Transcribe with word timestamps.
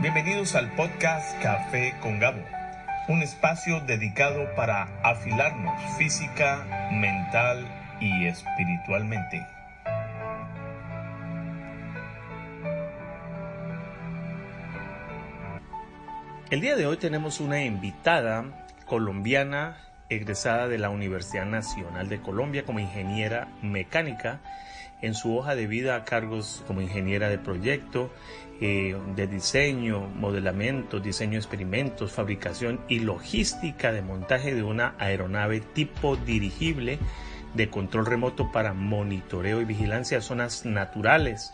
Bienvenidos 0.00 0.54
al 0.54 0.70
podcast 0.76 1.42
Café 1.42 1.92
con 2.00 2.20
Gabo, 2.20 2.38
un 3.08 3.20
espacio 3.20 3.80
dedicado 3.80 4.54
para 4.54 4.84
afilarnos 5.02 5.74
física, 5.96 6.88
mental 6.92 7.66
y 8.00 8.26
espiritualmente. 8.26 9.44
El 16.50 16.60
día 16.60 16.76
de 16.76 16.86
hoy 16.86 16.96
tenemos 16.98 17.40
una 17.40 17.64
invitada 17.64 18.44
colombiana 18.86 19.78
egresada 20.10 20.68
de 20.68 20.78
la 20.78 20.90
Universidad 20.90 21.44
Nacional 21.44 22.08
de 22.08 22.20
Colombia 22.20 22.64
como 22.64 22.78
ingeniera 22.78 23.48
mecánica 23.62 24.38
en 25.00 25.14
su 25.14 25.36
hoja 25.36 25.54
de 25.54 25.66
vida 25.66 25.96
a 25.96 26.04
cargos 26.04 26.62
como 26.66 26.80
ingeniera 26.80 27.28
de 27.28 27.38
proyecto, 27.38 28.10
eh, 28.60 28.96
de 29.14 29.26
diseño, 29.26 30.00
modelamiento, 30.00 31.00
diseño 31.00 31.32
de 31.32 31.38
experimentos, 31.38 32.12
fabricación 32.12 32.80
y 32.88 33.00
logística 33.00 33.92
de 33.92 34.02
montaje 34.02 34.54
de 34.54 34.62
una 34.62 34.94
aeronave 34.98 35.60
tipo 35.60 36.16
dirigible 36.16 36.98
de 37.54 37.70
control 37.70 38.06
remoto 38.06 38.50
para 38.52 38.74
monitoreo 38.74 39.60
y 39.60 39.64
vigilancia 39.64 40.18
de 40.18 40.22
zonas 40.22 40.64
naturales. 40.64 41.52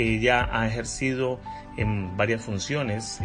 Ella 0.00 0.48
ha 0.50 0.66
ejercido 0.66 1.40
en 1.76 2.16
varias 2.16 2.42
funciones, 2.42 3.20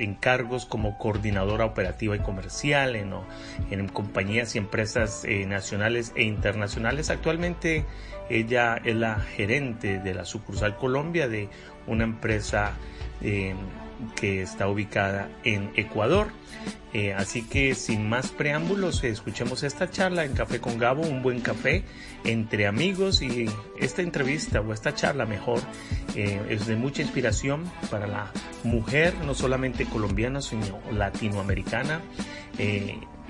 en 0.00 0.14
cargos 0.14 0.64
como 0.64 0.98
coordinadora 0.98 1.64
operativa 1.64 2.16
y 2.16 2.20
comercial, 2.20 2.96
en, 2.96 3.88
compañías 3.88 4.54
y 4.54 4.58
empresas 4.58 5.24
eh, 5.24 5.46
nacionales 5.46 6.12
e 6.16 6.22
internacionales. 6.24 7.10
Actualmente 7.10 7.84
ella 8.28 8.76
es 8.84 8.96
la 8.96 9.20
gerente 9.20 9.98
de 9.98 10.14
la 10.14 10.24
sucursal 10.24 10.76
Colombia 10.76 11.28
de 11.28 11.48
una 11.86 12.04
empresa 12.04 12.72
eh, 13.22 13.54
que 14.16 14.42
está 14.42 14.68
ubicada 14.68 15.28
en 15.44 15.70
Ecuador. 15.76 16.28
Eh, 16.92 17.14
así 17.14 17.42
que 17.42 17.74
sin 17.74 18.08
más 18.08 18.30
preámbulos, 18.32 19.04
escuchemos 19.04 19.62
esta 19.62 19.90
charla 19.90 20.24
en 20.24 20.32
Café 20.32 20.60
con 20.60 20.78
Gabo, 20.78 21.02
un 21.02 21.22
buen 21.22 21.40
café 21.40 21.84
entre 22.24 22.66
amigos 22.66 23.22
y 23.22 23.46
esta 23.78 24.02
entrevista 24.02 24.60
o 24.60 24.72
esta 24.72 24.94
charla 24.94 25.24
mejor 25.24 25.60
eh, 26.16 26.40
es 26.50 26.66
de 26.66 26.74
mucha 26.74 27.02
inspiración 27.02 27.70
para 27.90 28.08
la 28.08 28.32
mujer, 28.64 29.14
no 29.24 29.34
solamente 29.34 29.84
colombiana, 29.86 30.42
sino 30.42 30.80
latinoamericana. 30.92 32.00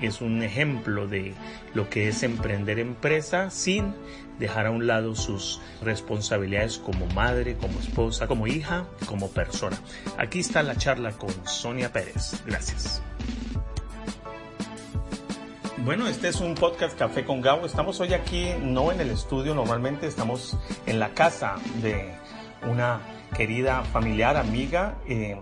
es 0.01 0.21
un 0.21 0.41
ejemplo 0.41 1.07
de 1.07 1.33
lo 1.75 1.87
que 1.87 2.07
es 2.07 2.23
emprender 2.23 2.79
empresa 2.79 3.51
sin 3.51 3.93
dejar 4.41 4.65
a 4.65 4.71
un 4.71 4.87
lado 4.87 5.15
sus 5.15 5.61
responsabilidades 5.81 6.79
como 6.79 7.05
madre, 7.07 7.55
como 7.55 7.79
esposa, 7.79 8.27
como 8.27 8.47
hija, 8.47 8.87
como 9.05 9.29
persona. 9.29 9.77
Aquí 10.17 10.39
está 10.39 10.63
la 10.63 10.75
charla 10.75 11.11
con 11.11 11.31
Sonia 11.47 11.93
Pérez. 11.93 12.43
Gracias. 12.45 13.01
Bueno, 15.85 16.07
este 16.07 16.27
es 16.27 16.41
un 16.41 16.55
podcast 16.55 16.97
Café 16.97 17.23
con 17.23 17.41
Gabo. 17.41 17.65
Estamos 17.65 17.99
hoy 18.01 18.13
aquí, 18.13 18.49
no 18.61 18.91
en 18.91 18.99
el 18.99 19.09
estudio, 19.09 19.55
normalmente 19.55 20.05
estamos 20.07 20.57
en 20.85 20.99
la 20.99 21.09
casa 21.13 21.55
de 21.81 22.13
una 22.69 22.99
querida 23.35 23.83
familiar, 23.83 24.37
amiga. 24.37 24.97
Eh, 25.07 25.39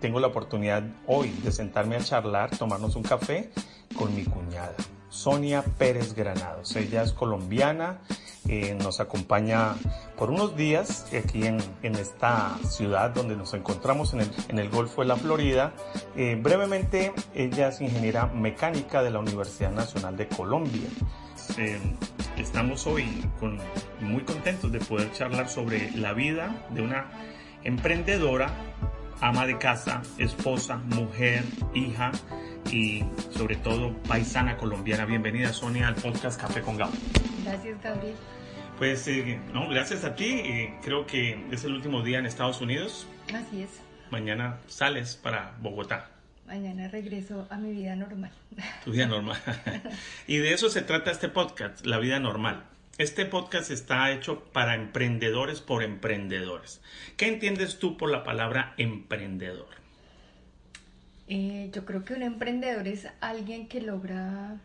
tengo 0.00 0.20
la 0.20 0.28
oportunidad 0.28 0.82
hoy 1.06 1.28
de 1.42 1.52
sentarme 1.52 1.96
a 1.96 2.00
charlar, 2.00 2.56
tomarnos 2.56 2.96
un 2.96 3.02
café 3.02 3.50
con 3.96 4.14
mi 4.14 4.24
cuñada, 4.24 4.74
Sonia 5.08 5.62
Pérez 5.62 6.14
Granados. 6.14 6.74
Ella 6.76 7.02
es 7.02 7.12
colombiana, 7.12 7.98
eh, 8.48 8.74
nos 8.74 9.00
acompaña 9.00 9.74
por 10.16 10.30
unos 10.30 10.56
días 10.56 11.06
aquí 11.12 11.46
en, 11.46 11.60
esta 11.82 12.56
ciudad 12.68 13.10
donde 13.10 13.36
nos 13.36 13.54
encontramos 13.54 14.14
en 14.14 14.58
el, 14.58 14.68
Golfo 14.70 15.02
de 15.02 15.08
la 15.08 15.16
Florida. 15.16 15.72
Eh, 16.16 16.38
brevemente, 16.40 17.12
ella 17.34 17.68
es 17.68 17.80
ingeniera 17.80 18.26
mecánica 18.26 19.02
de 19.02 19.10
la 19.10 19.18
Universidad 19.18 19.70
Nacional 19.70 20.16
de 20.16 20.28
Colombia. 20.28 20.88
Eh, 21.56 21.78
estamos 22.36 22.86
hoy 22.86 23.06
muy 24.00 24.22
contentos 24.22 24.72
de 24.72 24.80
poder 24.80 25.12
charlar 25.12 25.48
sobre 25.48 25.90
la 25.92 26.12
vida 26.12 26.66
de 26.70 26.82
una 26.82 27.06
emprendedora, 27.64 28.50
ama 29.20 29.46
de 29.46 29.58
casa, 29.58 30.02
esposa, 30.18 30.76
mujer, 30.76 31.44
hija 31.74 32.12
y 32.70 33.04
sobre 33.30 33.56
todo 33.56 33.94
paisana 34.08 34.56
colombiana. 34.56 35.04
Bienvenida 35.04 35.52
Sonia 35.52 35.88
al 35.88 35.94
podcast 35.94 36.40
Café 36.40 36.60
con 36.60 36.76
Gabo. 36.76 36.92
Gracias 37.44 37.82
Gabriel. 37.82 38.14
Pues 38.78 39.08
eh, 39.08 39.40
no, 39.52 39.68
gracias 39.68 40.04
a 40.04 40.14
ti. 40.14 40.40
Eh, 40.44 40.78
creo 40.82 41.06
que 41.06 41.44
es 41.50 41.64
el 41.64 41.74
último 41.74 42.02
día 42.02 42.18
en 42.18 42.26
Estados 42.26 42.60
Unidos. 42.60 43.06
Así 43.34 43.62
es. 43.62 43.70
Mañana 44.10 44.58
sales 44.68 45.16
para 45.16 45.54
Bogotá. 45.60 46.10
Mañana 46.46 46.88
regreso 46.88 47.46
a 47.50 47.56
mi 47.58 47.72
vida 47.72 47.94
normal. 47.96 48.30
Tu 48.84 48.92
vida 48.92 49.06
normal. 49.06 49.38
y 50.26 50.38
de 50.38 50.54
eso 50.54 50.70
se 50.70 50.82
trata 50.82 51.10
este 51.10 51.28
podcast, 51.28 51.84
la 51.84 51.98
vida 51.98 52.20
normal. 52.20 52.64
Este 52.98 53.26
podcast 53.26 53.70
está 53.70 54.10
hecho 54.10 54.42
para 54.52 54.74
emprendedores 54.74 55.60
por 55.60 55.84
emprendedores. 55.84 56.80
¿Qué 57.16 57.28
entiendes 57.28 57.78
tú 57.78 57.96
por 57.96 58.10
la 58.10 58.24
palabra 58.24 58.74
emprendedor? 58.76 59.68
Eh, 61.28 61.70
yo 61.72 61.84
creo 61.84 62.04
que 62.04 62.14
un 62.14 62.22
emprendedor 62.22 62.88
es 62.88 63.06
alguien 63.20 63.68
que 63.68 63.80
logra, 63.80 64.56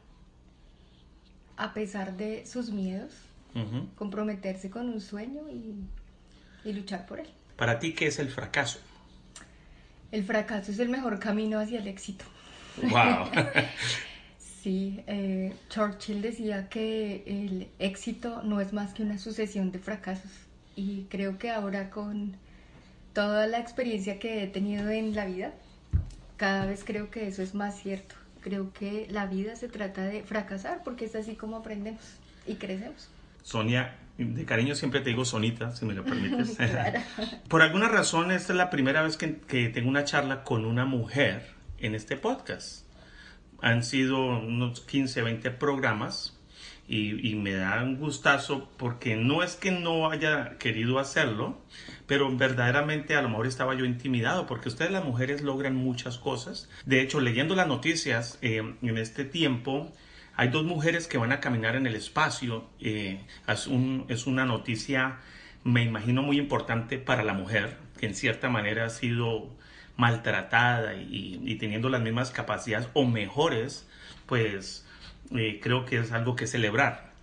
a 1.57 1.73
pesar 1.75 2.17
de 2.17 2.47
sus 2.47 2.71
miedos, 2.71 3.13
comprometerse 3.97 4.71
con 4.71 4.89
un 4.89 4.99
sueño 4.99 5.43
y, 5.51 6.71
luchar 6.73 7.05
por 7.05 7.19
él. 7.19 7.29
¿Para 7.55 7.77
ti 7.77 7.93
qué 7.93 8.07
es 8.07 8.17
el 8.17 8.31
fracaso? 8.31 8.79
El 10.11 10.23
fracaso 10.23 10.71
es 10.71 10.79
el 10.79 10.89
mejor 10.89 11.19
camino 11.19 11.59
hacia 11.59 11.77
el 11.77 11.87
éxito. 11.87 12.25
¡Wow! 12.81 13.29
sí, 14.63 15.03
eh, 15.07 15.53
Churchill 15.69 16.21
decía 16.21 16.69
que 16.69 17.23
el 17.27 17.67
éxito 17.79 18.41
no 18.43 18.61
es 18.61 18.71
más 18.71 18.93
que 18.93 19.03
una 19.03 19.17
sucesión 19.17 19.71
de 19.71 19.79
fracasos. 19.79 20.31
Y 20.75 21.03
creo 21.09 21.37
que 21.37 21.51
ahora 21.51 21.89
con 21.89 22.35
toda 23.13 23.45
la 23.47 23.59
experiencia 23.59 24.17
que 24.19 24.43
he 24.43 24.47
tenido 24.47 24.89
en 24.89 25.13
la 25.13 25.25
vida, 25.25 25.53
cada 26.37 26.65
vez 26.65 26.83
creo 26.83 27.11
que 27.11 27.27
eso 27.27 27.43
es 27.43 27.53
más 27.53 27.79
cierto. 27.79 28.15
Creo 28.41 28.73
que 28.73 29.07
la 29.09 29.25
vida 29.27 29.55
se 29.55 29.67
trata 29.67 30.03
de 30.03 30.23
fracasar 30.23 30.81
porque 30.83 31.05
es 31.05 31.15
así 31.15 31.35
como 31.35 31.57
aprendemos 31.57 32.03
y 32.47 32.55
crecemos. 32.55 33.09
Sonia, 33.43 33.95
de 34.17 34.45
cariño 34.45 34.75
siempre 34.75 35.01
te 35.01 35.09
digo 35.09 35.25
Sonita, 35.25 35.75
si 35.75 35.85
me 35.85 35.93
lo 35.93 36.03
permites. 36.03 36.57
Por 37.47 37.61
alguna 37.61 37.87
razón, 37.87 38.31
esta 38.31 38.53
es 38.53 38.57
la 38.57 38.69
primera 38.69 39.01
vez 39.03 39.17
que, 39.17 39.27
tengo 39.69 39.89
una 39.89 40.05
charla 40.05 40.43
con 40.43 40.65
una 40.65 40.85
mujer 40.85 41.51
en 41.79 41.95
este 41.95 42.17
podcast. 42.17 42.83
Han 43.61 43.83
sido 43.83 44.25
unos 44.25 44.81
15, 44.81 45.21
20 45.21 45.51
programas 45.51 46.39
y, 46.87 47.35
me 47.35 47.53
da 47.53 47.81
un 47.81 47.97
gustazo 47.97 48.69
porque 48.77 49.15
no 49.15 49.41
es 49.41 49.55
que 49.55 49.71
no 49.71 50.09
haya 50.09 50.57
querido 50.57 50.99
hacerlo, 50.99 51.61
pero 52.07 52.35
verdaderamente 52.35 53.15
a 53.15 53.21
lo 53.21 53.29
mejor 53.29 53.47
estaba 53.47 53.73
yo 53.73 53.85
intimidado 53.85 54.45
porque 54.45 54.69
ustedes 54.69 54.91
las 54.91 55.05
mujeres 55.05 55.41
logran 55.41 55.75
muchas 55.75 56.17
cosas. 56.17 56.69
De 56.85 57.01
hecho, 57.01 57.21
leyendo 57.21 57.55
las 57.55 57.67
noticias 57.67 58.37
eh, 58.41 58.75
en 58.81 58.97
este 58.97 59.23
tiempo, 59.23 59.91
hay 60.35 60.49
dos 60.49 60.65
mujeres 60.65 61.07
que 61.07 61.17
van 61.17 61.31
a 61.31 61.39
caminar 61.39 61.75
en 61.75 61.87
el 61.87 61.95
espacio. 61.95 62.65
Eh, 62.79 63.21
es, 63.47 63.67
una 64.27 64.45
noticia, 64.45 65.19
me 65.63 65.83
imagino, 65.83 66.21
muy 66.21 66.37
importante 66.37 66.97
para 66.97 67.23
la 67.23 67.33
mujer, 67.33 67.77
que 67.99 68.07
en 68.07 68.15
cierta 68.15 68.49
manera 68.49 68.85
ha 68.85 68.89
sido 68.89 69.49
maltratada 69.95 70.95
y, 70.95 71.55
teniendo 71.59 71.89
las 71.89 72.01
mismas 72.01 72.31
capacidades 72.31 72.89
o 72.93 73.05
mejores, 73.05 73.87
pues 74.25 74.85
eh, 75.31 75.59
creo 75.61 75.85
que 75.85 75.99
es 75.99 76.11
algo 76.11 76.35
que 76.35 76.47
celebrar. 76.47 77.13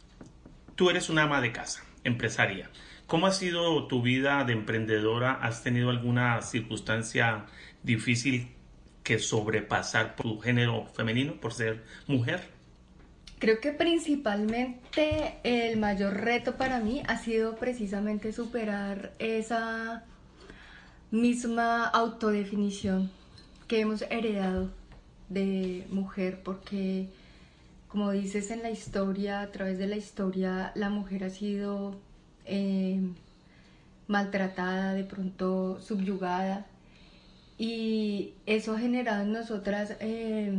Tú 0.77 0.91
eres 0.91 1.11
una 1.11 1.25
ama 1.25 1.41
de 1.41 1.53
casa, 1.53 1.85
empresaria. 2.05 2.71
¿Cómo 3.07 3.27
ha 3.27 3.33
sido 3.33 3.87
tu 3.89 4.03
vida 4.03 4.45
de 4.45 4.53
emprendedora? 4.53 5.33
¿Has 5.33 5.63
tenido 5.63 5.91
alguna 5.91 6.41
circunstancia 6.43 7.47
difícil 7.83 8.55
que 9.03 9.19
sobrepasar 9.19 10.15
por 10.15 10.27
tu 10.27 10.39
género 10.39 10.87
femenino, 10.95 11.35
por 11.41 11.53
ser 11.53 11.83
mujer? 12.07 12.41
Creo 13.41 13.59
que 13.59 13.73
principalmente 13.73 15.39
el 15.43 15.79
mayor 15.79 16.21
reto 16.21 16.57
para 16.57 16.79
mí 16.79 17.03
ha 17.09 17.17
sido 17.17 17.57
precisamente 17.57 18.33
superar 18.33 19.13
esa 19.19 20.05
misma 21.11 21.87
autodefinición 21.87 23.11
que 23.69 23.81
hemos 23.81 24.03
heredado 24.03 24.71
de 25.29 25.87
mujer, 25.91 26.43
porque 26.43 27.09
como 27.89 28.11
dices 28.13 28.51
en 28.51 28.63
la 28.63 28.71
historia, 28.71 29.41
a 29.41 29.51
través 29.51 29.79
de 29.79 29.87
la 29.87 29.97
historia, 29.97 30.73
la 30.75 30.91
mujer 30.91 31.25
ha 31.25 31.31
sido 31.31 31.97
eh, 32.47 33.01
maltratada, 34.07 34.95
de 34.95 35.05
pronto 35.05 35.81
subyugada, 35.81 36.67
y 37.59 38.35
eso 38.47 38.75
ha 38.75 38.79
generado 38.79 39.23
en 39.23 39.33
nosotras... 39.33 39.97
Eh, 40.01 40.55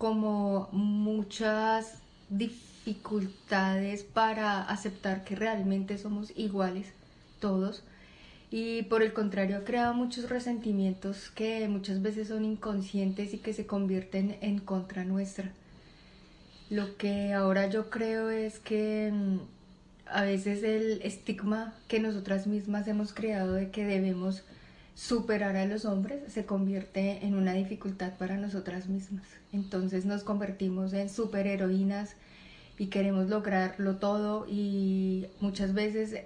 como 0.00 0.70
muchas 0.72 1.98
dificultades 2.30 4.02
para 4.02 4.62
aceptar 4.62 5.24
que 5.24 5.36
realmente 5.36 5.98
somos 5.98 6.32
iguales 6.38 6.86
todos 7.38 7.82
y 8.50 8.82
por 8.82 9.02
el 9.02 9.12
contrario 9.12 9.58
ha 9.58 9.64
creado 9.64 9.94
muchos 9.94 10.28
resentimientos 10.28 11.30
que 11.30 11.68
muchas 11.68 12.02
veces 12.02 12.28
son 12.28 12.44
inconscientes 12.44 13.32
y 13.32 13.38
que 13.38 13.52
se 13.52 13.66
convierten 13.66 14.36
en 14.40 14.58
contra 14.58 15.04
nuestra. 15.04 15.52
Lo 16.68 16.96
que 16.96 17.32
ahora 17.32 17.68
yo 17.68 17.90
creo 17.90 18.30
es 18.30 18.58
que 18.58 19.10
mm, 19.12 19.38
a 20.06 20.22
veces 20.22 20.62
el 20.64 21.00
estigma 21.02 21.74
que 21.86 22.00
nosotras 22.00 22.46
mismas 22.48 22.88
hemos 22.88 23.12
creado 23.12 23.54
de 23.54 23.70
que 23.70 23.84
debemos 23.84 24.42
superar 24.96 25.56
a 25.56 25.66
los 25.66 25.84
hombres 25.84 26.32
se 26.32 26.44
convierte 26.44 27.24
en 27.24 27.34
una 27.34 27.54
dificultad 27.54 28.14
para 28.18 28.36
nosotras 28.36 28.88
mismas. 28.88 29.24
Entonces 29.52 30.04
nos 30.04 30.24
convertimos 30.24 30.92
en 30.92 31.08
superheroínas 31.08 32.16
y 32.78 32.86
queremos 32.86 33.28
lograrlo 33.28 33.96
todo 33.96 34.46
y 34.48 35.26
muchas 35.40 35.72
veces 35.72 36.24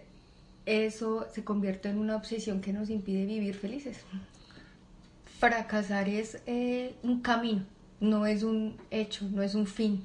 eso 0.66 1.26
se 1.32 1.44
convierte 1.44 1.88
en 1.88 1.99
una 1.99 2.16
obsesión 2.16 2.61
que 2.61 2.72
nos 2.72 2.90
impide 2.90 3.26
vivir 3.26 3.55
felices. 3.55 3.99
Fracasar 5.38 6.08
es 6.08 6.38
eh, 6.46 6.94
un 7.02 7.20
camino, 7.20 7.64
no 8.00 8.26
es 8.26 8.43
un 8.43 8.76
hecho, 8.90 9.26
no 9.31 9.43
es 9.43 9.55
un 9.55 9.66
fin. 9.66 10.05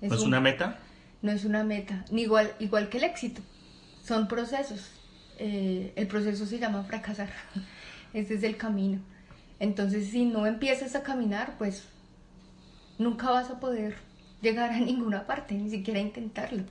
¿No 0.00 0.14
es 0.14 0.22
una 0.22 0.40
meta? 0.40 0.78
No 1.20 1.30
es 1.30 1.44
una 1.44 1.64
meta, 1.64 2.04
ni 2.10 2.22
igual, 2.22 2.52
igual 2.58 2.88
que 2.88 2.98
el 2.98 3.04
éxito. 3.04 3.42
Son 4.02 4.26
procesos. 4.26 4.90
Eh, 5.38 5.92
el 5.96 6.06
proceso 6.06 6.46
se 6.46 6.58
llama 6.58 6.82
fracasar. 6.84 7.28
Ese 8.14 8.34
es 8.34 8.42
el 8.42 8.56
camino. 8.56 9.00
Entonces, 9.58 10.08
si 10.08 10.24
no 10.24 10.46
empiezas 10.46 10.94
a 10.96 11.02
caminar, 11.02 11.56
pues 11.58 11.84
nunca 12.98 13.30
vas 13.30 13.50
a 13.50 13.60
poder 13.60 13.96
llegar 14.40 14.70
a 14.70 14.78
ninguna 14.78 15.26
parte, 15.26 15.54
ni 15.54 15.68
siquiera 15.68 16.00
intentarlo. 16.00 16.64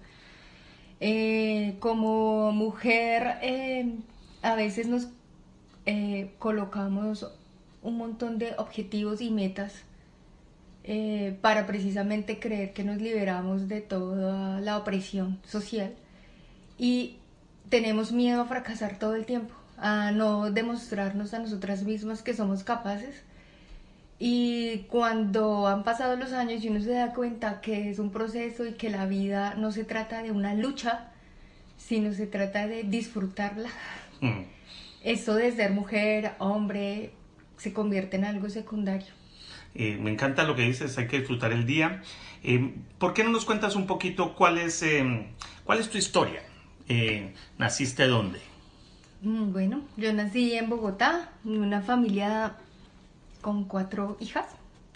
Eh, 1.01 1.77
como 1.79 2.51
mujer, 2.51 3.37
eh, 3.41 3.95
a 4.41 4.55
veces 4.55 4.87
nos 4.87 5.07
eh, 5.85 6.31
colocamos 6.39 7.31
un 7.81 7.97
montón 7.97 8.37
de 8.37 8.53
objetivos 8.57 9.21
y 9.21 9.31
metas 9.31 9.83
para 11.41 11.67
precisamente 11.67 12.39
creer 12.39 12.73
que 12.73 12.83
nos 12.83 12.97
liberamos 12.99 13.67
de 13.67 13.79
toda 13.79 14.59
la 14.59 14.75
opresión 14.77 15.39
social. 15.45 15.93
Y 16.79 17.17
tenemos 17.69 18.11
miedo 18.11 18.41
a 18.41 18.45
fracasar 18.45 18.97
todo 18.97 19.13
el 19.13 19.27
tiempo, 19.27 19.53
a 19.77 20.11
no 20.11 20.49
demostrarnos 20.49 21.35
a 21.35 21.39
nosotras 21.39 21.83
mismas 21.83 22.23
que 22.23 22.33
somos 22.33 22.63
capaces 22.63 23.23
y 24.19 24.79
cuando 24.89 25.67
han 25.67 25.83
pasado 25.83 26.17
los 26.17 26.33
años 26.33 26.61
y 26.63 26.67
uno 26.67 26.81
se 26.81 26.91
da 26.91 27.13
cuenta 27.13 27.61
que 27.61 27.89
es 27.89 27.99
un 27.99 28.11
proceso 28.11 28.65
y 28.65 28.73
que 28.73 28.89
la 28.89 29.05
vida 29.05 29.55
no 29.55 29.71
se 29.71 29.85
trata 29.85 30.21
de 30.21 30.31
una 30.31 30.53
lucha, 30.53 31.11
sino 31.77 32.13
se 32.13 32.27
trata 32.27 32.67
de 32.67 32.83
disfrutarla, 32.83 33.69
mm. 34.19 34.41
eso 35.05 35.35
de 35.35 35.53
ser 35.53 35.71
mujer, 35.71 36.33
hombre, 36.39 37.13
se 37.55 37.71
convierte 37.71 38.17
en 38.17 38.25
algo 38.25 38.49
secundario. 38.49 39.07
Eh, 39.73 39.97
me 40.01 40.11
encanta 40.11 40.43
lo 40.43 40.55
que 40.55 40.63
dices, 40.63 40.97
hay 40.97 41.07
que 41.07 41.19
disfrutar 41.19 41.53
el 41.53 41.65
día. 41.65 42.01
Eh, 42.43 42.73
¿Por 42.97 43.13
qué 43.13 43.23
no 43.23 43.29
nos 43.29 43.45
cuentas 43.45 43.75
un 43.75 43.87
poquito 43.87 44.35
cuál 44.35 44.57
es, 44.57 44.83
eh, 44.83 45.27
cuál 45.63 45.79
es 45.79 45.89
tu 45.89 45.97
historia? 45.97 46.41
¿Naciste 47.59 48.07
dónde? 48.07 48.39
Mm, 49.21 49.53
bueno, 49.53 49.81
yo 49.95 50.11
nací 50.11 50.53
en 50.53 50.69
Bogotá, 50.69 51.29
en 51.45 51.61
una 51.61 51.81
familia 51.81 52.55
con 53.41 53.65
cuatro 53.65 54.17
hijas, 54.19 54.45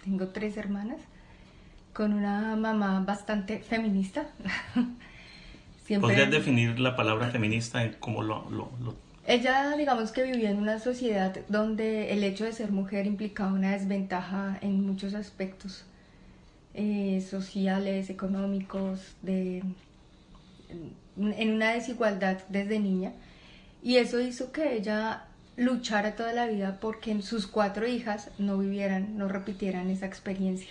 tengo 0.03 0.27
tres 0.29 0.57
hermanas, 0.57 0.99
con 1.93 2.13
una 2.13 2.55
mamá 2.55 3.03
bastante 3.05 3.59
feminista. 3.59 4.27
¿Podrías 5.99 6.31
definir 6.31 6.79
la 6.79 6.95
palabra 6.95 7.29
feminista 7.29 7.91
como 7.99 8.23
lo, 8.23 8.49
lo, 8.49 8.95
Ella, 9.27 9.75
digamos 9.77 10.11
que 10.11 10.23
vivía 10.23 10.49
en 10.49 10.57
una 10.57 10.79
sociedad 10.79 11.37
donde 11.49 12.13
el 12.13 12.23
hecho 12.23 12.45
de 12.45 12.53
ser 12.53 12.71
mujer 12.71 13.05
implicaba 13.05 13.51
una 13.51 13.71
desventaja 13.71 14.57
en 14.61 14.85
muchos 14.85 15.13
aspectos 15.13 15.85
eh, 16.73 17.23
sociales, 17.29 18.09
económicos, 18.09 19.15
de, 19.21 19.61
en 21.17 21.53
una 21.53 21.73
desigualdad 21.73 22.39
desde 22.49 22.79
niña. 22.79 23.11
Y 23.83 23.97
eso 23.97 24.21
hizo 24.21 24.53
que 24.53 24.75
ella 24.75 25.25
luchara 25.57 26.15
toda 26.15 26.33
la 26.33 26.47
vida 26.47 26.77
porque 26.79 27.21
sus 27.21 27.47
cuatro 27.47 27.87
hijas 27.87 28.29
no 28.37 28.57
vivieran, 28.57 29.17
no 29.17 29.27
repitieran 29.27 29.89
esa 29.89 30.05
experiencia. 30.05 30.69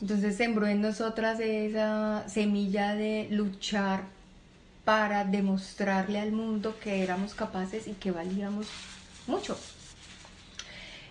Entonces 0.00 0.36
sembró 0.36 0.66
en 0.66 0.82
nosotras 0.82 1.40
esa 1.40 2.28
semilla 2.28 2.94
de 2.94 3.28
luchar 3.30 4.02
para 4.84 5.24
demostrarle 5.24 6.20
al 6.20 6.32
mundo 6.32 6.76
que 6.82 7.02
éramos 7.02 7.34
capaces 7.34 7.88
y 7.88 7.92
que 7.92 8.10
valíamos 8.10 8.66
mucho. 9.26 9.58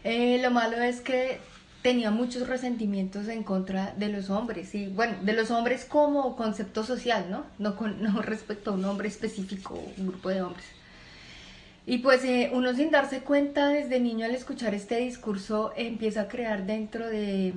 Eh, 0.04 0.40
lo 0.42 0.52
malo 0.52 0.78
es 0.78 1.02
que 1.02 1.40
tenía 1.82 2.12
muchos 2.12 2.48
resentimientos 2.48 3.28
en 3.28 3.44
contra 3.44 3.94
de 3.98 4.10
los 4.10 4.30
hombres, 4.30 4.74
y 4.76 4.88
bueno, 4.88 5.16
de 5.22 5.34
los 5.34 5.52
hombres 5.52 5.86
como 5.86 6.36
concepto 6.36 6.84
social, 6.84 7.28
¿no? 7.30 7.46
No, 7.58 7.76
con, 7.76 8.02
no 8.04 8.22
respecto 8.22 8.72
a 8.72 8.74
un 8.74 8.86
hombre 8.86 9.08
específico, 9.08 9.80
un 9.98 10.08
grupo 10.08 10.30
de 10.30 10.42
hombres. 10.42 10.66
Y 11.86 11.98
pues 11.98 12.24
eh, 12.24 12.50
uno 12.54 12.74
sin 12.74 12.92
darse 12.92 13.22
cuenta 13.22 13.68
desde 13.70 14.00
niño 14.00 14.26
al 14.26 14.36
escuchar 14.36 14.74
este 14.74 14.98
discurso 14.98 15.74
empieza 15.76 16.22
a 16.22 16.28
crear 16.30 16.66
dentro 16.66 17.08
de 17.08 17.54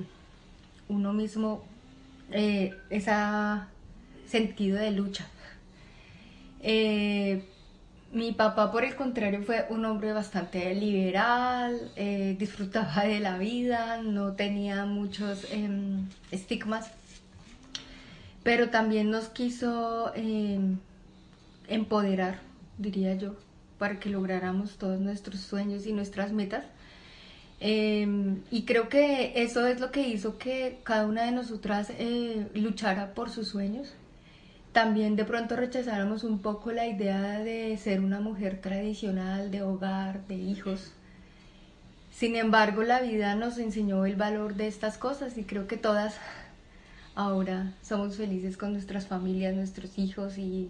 uno 0.89 1.13
mismo 1.13 1.63
eh, 2.31 2.75
ese 2.89 3.13
sentido 4.25 4.77
de 4.77 4.91
lucha. 4.91 5.25
Eh, 6.61 7.45
mi 8.11 8.33
papá, 8.33 8.71
por 8.71 8.83
el 8.83 8.95
contrario, 8.95 9.43
fue 9.43 9.65
un 9.69 9.85
hombre 9.85 10.11
bastante 10.11 10.73
liberal, 10.75 11.91
disfrutaba 12.37 13.03
de 13.03 13.19
la 13.19 13.37
vida, 13.37 14.01
no 14.01 14.33
tenía 14.33 14.85
muchos 14.85 15.45
em, 15.51 16.07
estigmas, 16.31 16.89
pero 18.43 18.69
también 18.69 19.11
nos 19.11 19.27
quiso 19.27 20.13
em, 20.15 20.77
empoderar, 21.67 22.39
diría 22.77 23.13
yo 23.15 23.35
para 23.77 23.99
que 23.99 24.09
lográramos 24.09 24.77
todos 24.77 24.99
nuestros 24.99 25.39
sueños 25.41 25.85
y 25.85 25.93
nuestras 25.93 26.31
metas. 26.31 26.65
Em, 27.59 28.41
y 28.51 28.63
creo 28.65 28.87
que 28.87 29.33
eso 29.41 29.65
es 29.65 29.79
lo 29.79 29.91
que 29.91 30.07
hizo 30.07 30.37
que 30.37 30.79
cada 30.83 31.07
una 31.07 31.23
de 31.23 31.31
nosotras 31.31 31.91
eh, 31.97 32.47
luchara 32.53 33.13
por 33.13 33.29
sus 33.29 33.47
sueños. 33.47 33.93
También 34.71 35.15
de 35.15 35.25
pronto 35.25 35.55
rechazáramos 35.55 36.23
un 36.23 36.39
poco 36.39 36.71
la 36.71 36.87
idea 36.87 37.39
de 37.39 37.75
ser 37.77 37.99
una 38.01 38.19
mujer 38.19 38.61
tradicional, 38.61 39.49
de 39.49 39.63
hogar, 39.63 40.27
de 40.27 40.35
hijos. 40.35 40.93
Sin 42.11 42.35
embargo, 42.35 42.83
la 42.83 43.01
vida 43.01 43.35
nos 43.35 43.57
enseñó 43.57 44.05
el 44.05 44.15
valor 44.15 44.55
de 44.55 44.67
estas 44.67 44.97
cosas 44.97 45.37
y 45.37 45.43
creo 45.43 45.67
que 45.67 45.77
todas 45.77 46.15
ahora 47.15 47.73
somos 47.81 48.17
felices 48.17 48.57
con 48.57 48.73
nuestras 48.73 49.07
familias, 49.07 49.55
nuestros 49.55 49.97
hijos 49.97 50.37
y 50.37 50.69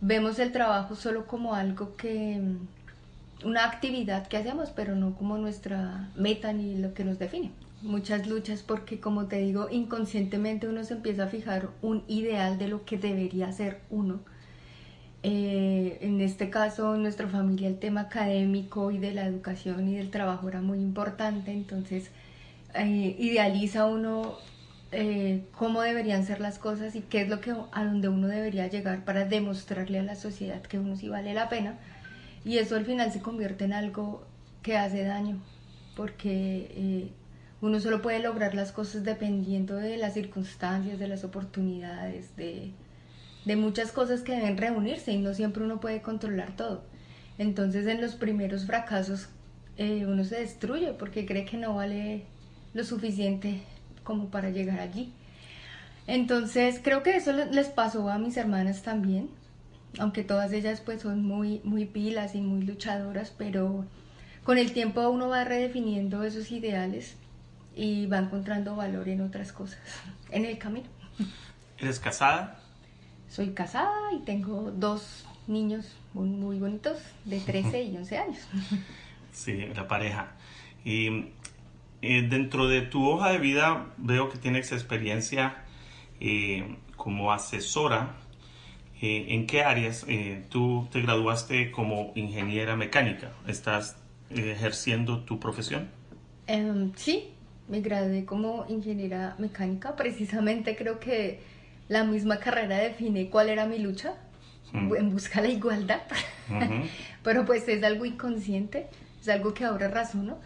vemos 0.00 0.38
el 0.38 0.52
trabajo 0.52 0.94
solo 0.94 1.26
como 1.26 1.54
algo 1.54 1.96
que, 1.96 2.38
mm, 2.38 3.46
una 3.46 3.64
actividad 3.64 4.26
que 4.26 4.36
hacemos, 4.36 4.70
pero 4.70 4.94
no 4.96 5.14
como 5.14 5.38
nuestra 5.38 6.10
meta 6.14 6.52
ni 6.52 6.76
lo 6.76 6.94
que 6.94 7.04
nos 7.04 7.18
define. 7.18 7.50
Muchas 7.82 8.26
luchas 8.26 8.62
porque, 8.62 9.00
como 9.00 9.26
te 9.26 9.36
digo, 9.36 9.68
inconscientemente 9.70 10.68
uno 10.68 10.84
se 10.84 10.94
empieza 10.94 11.24
a 11.24 11.28
fijar 11.28 11.70
un 11.80 12.04
ideal 12.08 12.58
de 12.58 12.68
lo 12.68 12.84
que 12.84 12.98
debería 12.98 13.50
ser 13.52 13.80
uno. 13.90 14.20
Eh, 15.22 15.98
en 16.02 16.20
este 16.20 16.50
caso, 16.50 16.94
en 16.94 17.02
nuestra 17.02 17.28
familia, 17.28 17.68
el 17.68 17.78
tema 17.78 18.02
académico 18.02 18.90
y 18.90 18.98
de 18.98 19.12
la 19.12 19.26
educación 19.26 19.88
y 19.88 19.96
del 19.96 20.10
trabajo 20.10 20.48
era 20.48 20.60
muy 20.62 20.78
importante, 20.78 21.52
entonces 21.52 22.10
eh, 22.74 23.16
idealiza 23.18 23.86
uno 23.86 24.36
eh, 24.92 25.44
cómo 25.56 25.82
deberían 25.82 26.24
ser 26.26 26.40
las 26.40 26.58
cosas 26.58 26.96
y 26.96 27.00
qué 27.02 27.22
es 27.22 27.28
lo 27.28 27.40
que 27.40 27.52
a 27.72 27.84
donde 27.84 28.08
uno 28.08 28.26
debería 28.26 28.66
llegar 28.66 29.04
para 29.04 29.24
demostrarle 29.24 30.00
a 30.00 30.02
la 30.02 30.16
sociedad 30.16 30.62
que 30.62 30.80
uno 30.80 30.96
sí 30.96 31.08
vale 31.08 31.32
la 31.32 31.48
pena 31.48 31.78
y 32.44 32.58
eso 32.58 32.74
al 32.74 32.84
final 32.84 33.12
se 33.12 33.20
convierte 33.20 33.64
en 33.64 33.72
algo 33.72 34.26
que 34.62 34.76
hace 34.76 35.04
daño 35.04 35.38
porque 35.94 36.72
eh, 36.74 37.10
uno 37.60 37.78
solo 37.78 38.02
puede 38.02 38.20
lograr 38.20 38.54
las 38.54 38.72
cosas 38.72 39.04
dependiendo 39.04 39.76
de 39.76 39.96
las 39.96 40.14
circunstancias, 40.14 40.98
de 40.98 41.08
las 41.08 41.24
oportunidades, 41.24 42.34
de, 42.36 42.72
muchas 43.56 43.92
cosas 43.92 44.22
que 44.22 44.34
deben 44.34 44.56
reunirse 44.56 45.12
y 45.12 45.18
no 45.18 45.34
siempre 45.34 45.62
uno 45.62 45.80
puede 45.80 46.02
controlar 46.02 46.56
todo. 46.56 46.84
Entonces 47.38 47.86
en 47.86 48.00
los 48.00 48.14
primeros 48.14 48.66
fracasos 48.66 49.28
eh, 49.76 50.04
uno 50.06 50.24
se 50.24 50.40
destruye 50.40 50.94
porque 50.94 51.26
cree 51.26 51.44
que 51.44 51.56
no 51.56 51.74
vale 51.74 52.24
lo 52.74 52.84
suficiente 52.84 53.62
como 54.04 54.30
para 54.30 54.50
llegar 54.50 54.80
allí. 54.80 55.12
Entonces 56.06 56.80
creo 56.82 57.02
que 57.02 57.16
eso 57.16 57.32
les 57.32 57.68
pasó 57.68 58.08
a 58.08 58.18
mis 58.18 58.36
hermanas 58.36 58.82
también, 58.82 59.30
aunque 59.98 60.24
todas 60.24 60.52
ellas 60.52 60.80
pues 60.80 61.02
son 61.02 61.22
muy, 61.24 61.60
muy 61.64 61.84
pilas 61.84 62.34
y 62.34 62.40
muy 62.40 62.62
luchadoras, 62.62 63.32
pero 63.36 63.84
con 64.44 64.58
el 64.58 64.72
tiempo 64.72 65.08
uno 65.08 65.28
va 65.28 65.44
redefiniendo 65.44 66.24
esos 66.24 66.50
ideales 66.50 67.16
y 67.76 68.06
va 68.06 68.18
encontrando 68.18 68.76
valor 68.76 69.08
en 69.08 69.20
otras 69.20 69.52
cosas 69.52 69.80
en 70.30 70.44
el 70.44 70.58
camino. 70.58 70.86
¿Eres 71.78 72.00
casada? 72.00 72.58
Soy 73.28 73.50
casada 73.50 74.12
y 74.12 74.24
tengo 74.24 74.72
dos 74.72 75.24
niños 75.46 75.86
muy, 76.14 76.58
bonitos 76.58 76.98
de 77.24 77.40
13 77.40 77.82
y 77.84 77.96
11 77.96 78.18
años. 78.18 78.40
Sí, 79.32 79.66
la 79.76 79.86
pareja. 79.86 80.32
Y 80.84 81.30
eh, 82.02 82.26
dentro 82.28 82.66
de 82.68 82.82
tu 82.82 83.06
hoja 83.08 83.30
de 83.30 83.38
vida 83.38 83.86
veo 83.98 84.28
que 84.30 84.38
tienes 84.38 84.72
experiencia 84.72 85.64
eh, 86.20 86.76
como 86.96 87.32
asesora. 87.32 88.16
Eh, 89.02 89.26
¿En 89.28 89.46
qué 89.46 89.62
áreas 89.62 90.06
tú 90.50 90.88
te 90.92 91.00
graduaste 91.00 91.70
como 91.70 92.12
ingeniera 92.14 92.76
mecánica? 92.76 93.32
¿Estás 93.46 93.96
ejerciendo 94.30 95.20
tu 95.20 95.40
profesión? 95.40 95.88
Em, 96.46 96.92
sí, 96.96 97.30
me 97.68 97.80
gradué 97.80 98.24
como 98.24 98.66
ingeniera 98.68 99.36
mecánica. 99.38 99.96
Precisamente 99.96 100.76
creo 100.76 101.00
que 101.00 101.40
la 101.88 102.04
misma 102.04 102.38
carrera 102.38 102.78
define 102.78 103.30
cuál 103.30 103.48
era 103.48 103.66
mi 103.66 103.78
lucha 103.78 104.14
en 104.72 105.10
busca 105.10 105.40
de 105.40 105.48
la 105.48 105.54
igualdad. 105.54 106.02
Pero 107.22 107.44
pues 107.44 107.66
es 107.68 107.82
algo 107.82 108.04
inconsciente, 108.04 108.86
es 109.20 109.28
algo 109.28 109.54
que 109.54 109.64
ahora 109.64 109.88
razono. 109.88 110.38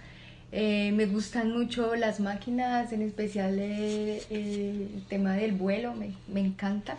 Eh, 0.56 0.92
me 0.92 1.06
gustan 1.06 1.50
mucho 1.50 1.96
las 1.96 2.20
máquinas, 2.20 2.92
en 2.92 3.02
especial 3.02 3.58
eh, 3.58 4.22
el 4.30 5.02
tema 5.08 5.32
del 5.32 5.50
vuelo, 5.50 5.94
me, 5.94 6.12
me 6.28 6.38
encanta. 6.38 6.96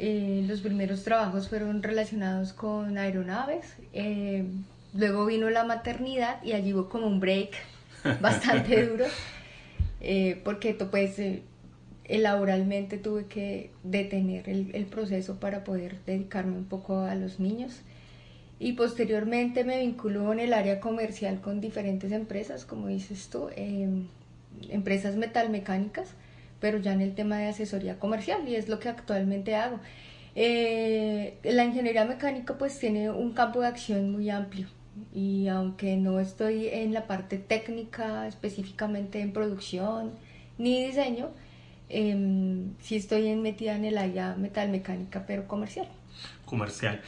Eh, 0.00 0.44
los 0.48 0.62
primeros 0.62 1.04
trabajos 1.04 1.48
fueron 1.48 1.84
relacionados 1.84 2.52
con 2.52 2.98
aeronaves. 2.98 3.76
luego 4.94 5.26
vino 5.26 5.48
la 5.48 5.62
maternidad 5.62 6.42
y 6.42 6.54
allí 6.54 6.74
hubo 6.74 6.88
como 6.88 7.06
un 7.06 7.20
break 7.20 7.50
bastante 8.20 8.84
duro, 8.84 9.04
porque 10.42 10.74
pues 10.74 11.20
laboralmente 12.08 12.98
tuve 12.98 13.26
que 13.26 13.70
detener 13.84 14.48
el, 14.48 14.74
el, 14.74 14.86
proceso 14.86 15.38
para 15.38 15.62
poder 15.62 15.98
dedicarme 16.04 16.56
un 16.56 16.64
poco 16.64 17.02
a 17.02 17.14
los 17.14 17.38
niños. 17.38 17.82
Y 18.58 18.72
posteriormente 18.72 19.64
me 19.64 19.78
vinculó 19.78 20.32
en 20.32 20.40
el 20.40 20.52
área 20.54 20.80
comercial 20.80 21.40
con 21.40 21.60
diferentes 21.60 22.12
empresas, 22.12 22.64
como 22.64 22.88
dices 22.88 23.28
tú, 23.28 23.50
em, 23.54 24.06
empresas 24.70 25.16
metalmecánicas, 25.16 26.14
pero 26.60 26.78
ya 26.78 26.92
en 26.94 27.02
el 27.02 27.14
tema 27.14 27.38
de 27.38 27.48
asesoría 27.48 27.98
comercial, 27.98 28.48
y 28.48 28.56
es 28.56 28.68
lo 28.68 28.78
que 28.80 28.88
actualmente 28.88 29.54
hago. 29.54 29.78
Eh, 30.34 31.38
la 31.44 31.64
ingeniería 31.64 32.04
mecánica 32.04 32.58
pues 32.58 32.78
tiene 32.78 33.10
un 33.10 33.32
campo 33.32 33.62
de 33.62 33.68
acción 33.68 34.12
muy 34.12 34.28
amplio 34.28 34.68
y 35.14 35.48
aunque 35.48 35.96
no 35.96 36.20
estoy 36.20 36.68
en 36.68 36.92
la 36.92 37.06
parte 37.06 37.38
técnica 37.38 38.28
específicamente 38.28 39.20
en 39.20 39.32
producción 39.32 40.12
ni 40.58 40.84
diseño, 40.86 41.30
eh, 41.88 42.66
sí 42.80 42.96
estoy 42.96 43.34
metida 43.36 43.76
en 43.76 43.86
el 43.86 43.96
área 43.96 44.34
metalmecánica 44.36 45.24
pero 45.26 45.48
comercial. 45.48 45.88
Comercial. 46.44 47.00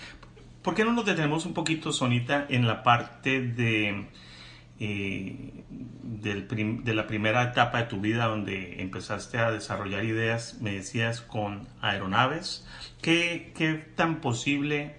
¿Por 0.62 0.74
qué 0.74 0.84
no 0.84 0.92
nos 0.92 1.06
detenemos 1.06 1.46
un 1.46 1.54
poquito, 1.54 1.92
Sonita, 1.92 2.46
en 2.48 2.66
la 2.66 2.82
parte 2.82 3.40
de, 3.40 4.08
eh, 4.80 5.64
de 5.70 6.94
la 6.94 7.06
primera 7.06 7.42
etapa 7.42 7.78
de 7.78 7.84
tu 7.84 8.00
vida 8.00 8.26
donde 8.26 8.82
empezaste 8.82 9.38
a 9.38 9.50
desarrollar 9.50 10.04
ideas, 10.04 10.58
me 10.60 10.72
decías, 10.72 11.20
con 11.20 11.68
aeronaves? 11.80 12.66
¿Qué, 13.00 13.52
qué 13.56 13.74
tan 13.74 14.20
posible 14.20 14.96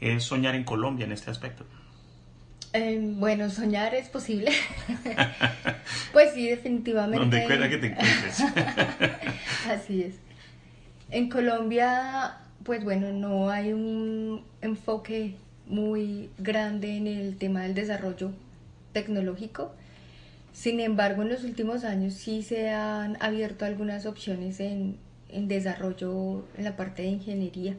es 0.00 0.24
soñar 0.24 0.54
en 0.54 0.64
Colombia 0.64 1.04
en 1.04 1.12
este 1.12 1.30
aspecto? 1.30 1.64
Em, 2.72 3.18
bueno, 3.18 3.48
soñar 3.48 3.94
es 3.94 4.08
posible. 4.08 4.52
pues 6.12 6.34
sí, 6.34 6.48
definitivamente. 6.48 7.18
Donde 7.18 7.46
quiera 7.46 7.70
que 7.70 7.78
te 7.78 7.86
encuentres. 7.86 8.40
Así 9.70 10.02
es. 10.02 10.16
En 11.10 11.30
Colombia, 11.30 12.38
pues 12.66 12.82
bueno, 12.82 13.12
no 13.12 13.48
hay 13.48 13.72
un 13.72 14.42
enfoque 14.60 15.36
muy 15.66 16.30
grande 16.36 16.96
en 16.96 17.06
el 17.06 17.36
tema 17.38 17.62
del 17.62 17.74
desarrollo 17.74 18.32
tecnológico. 18.92 19.70
Sin 20.52 20.80
embargo, 20.80 21.22
en 21.22 21.28
los 21.28 21.44
últimos 21.44 21.84
años 21.84 22.14
sí 22.14 22.42
se 22.42 22.70
han 22.70 23.16
abierto 23.22 23.64
algunas 23.64 24.04
opciones 24.04 24.58
en, 24.58 24.96
en 25.28 25.46
desarrollo 25.46 26.44
en 26.58 26.64
la 26.64 26.76
parte 26.76 27.02
de 27.02 27.08
ingeniería. 27.08 27.76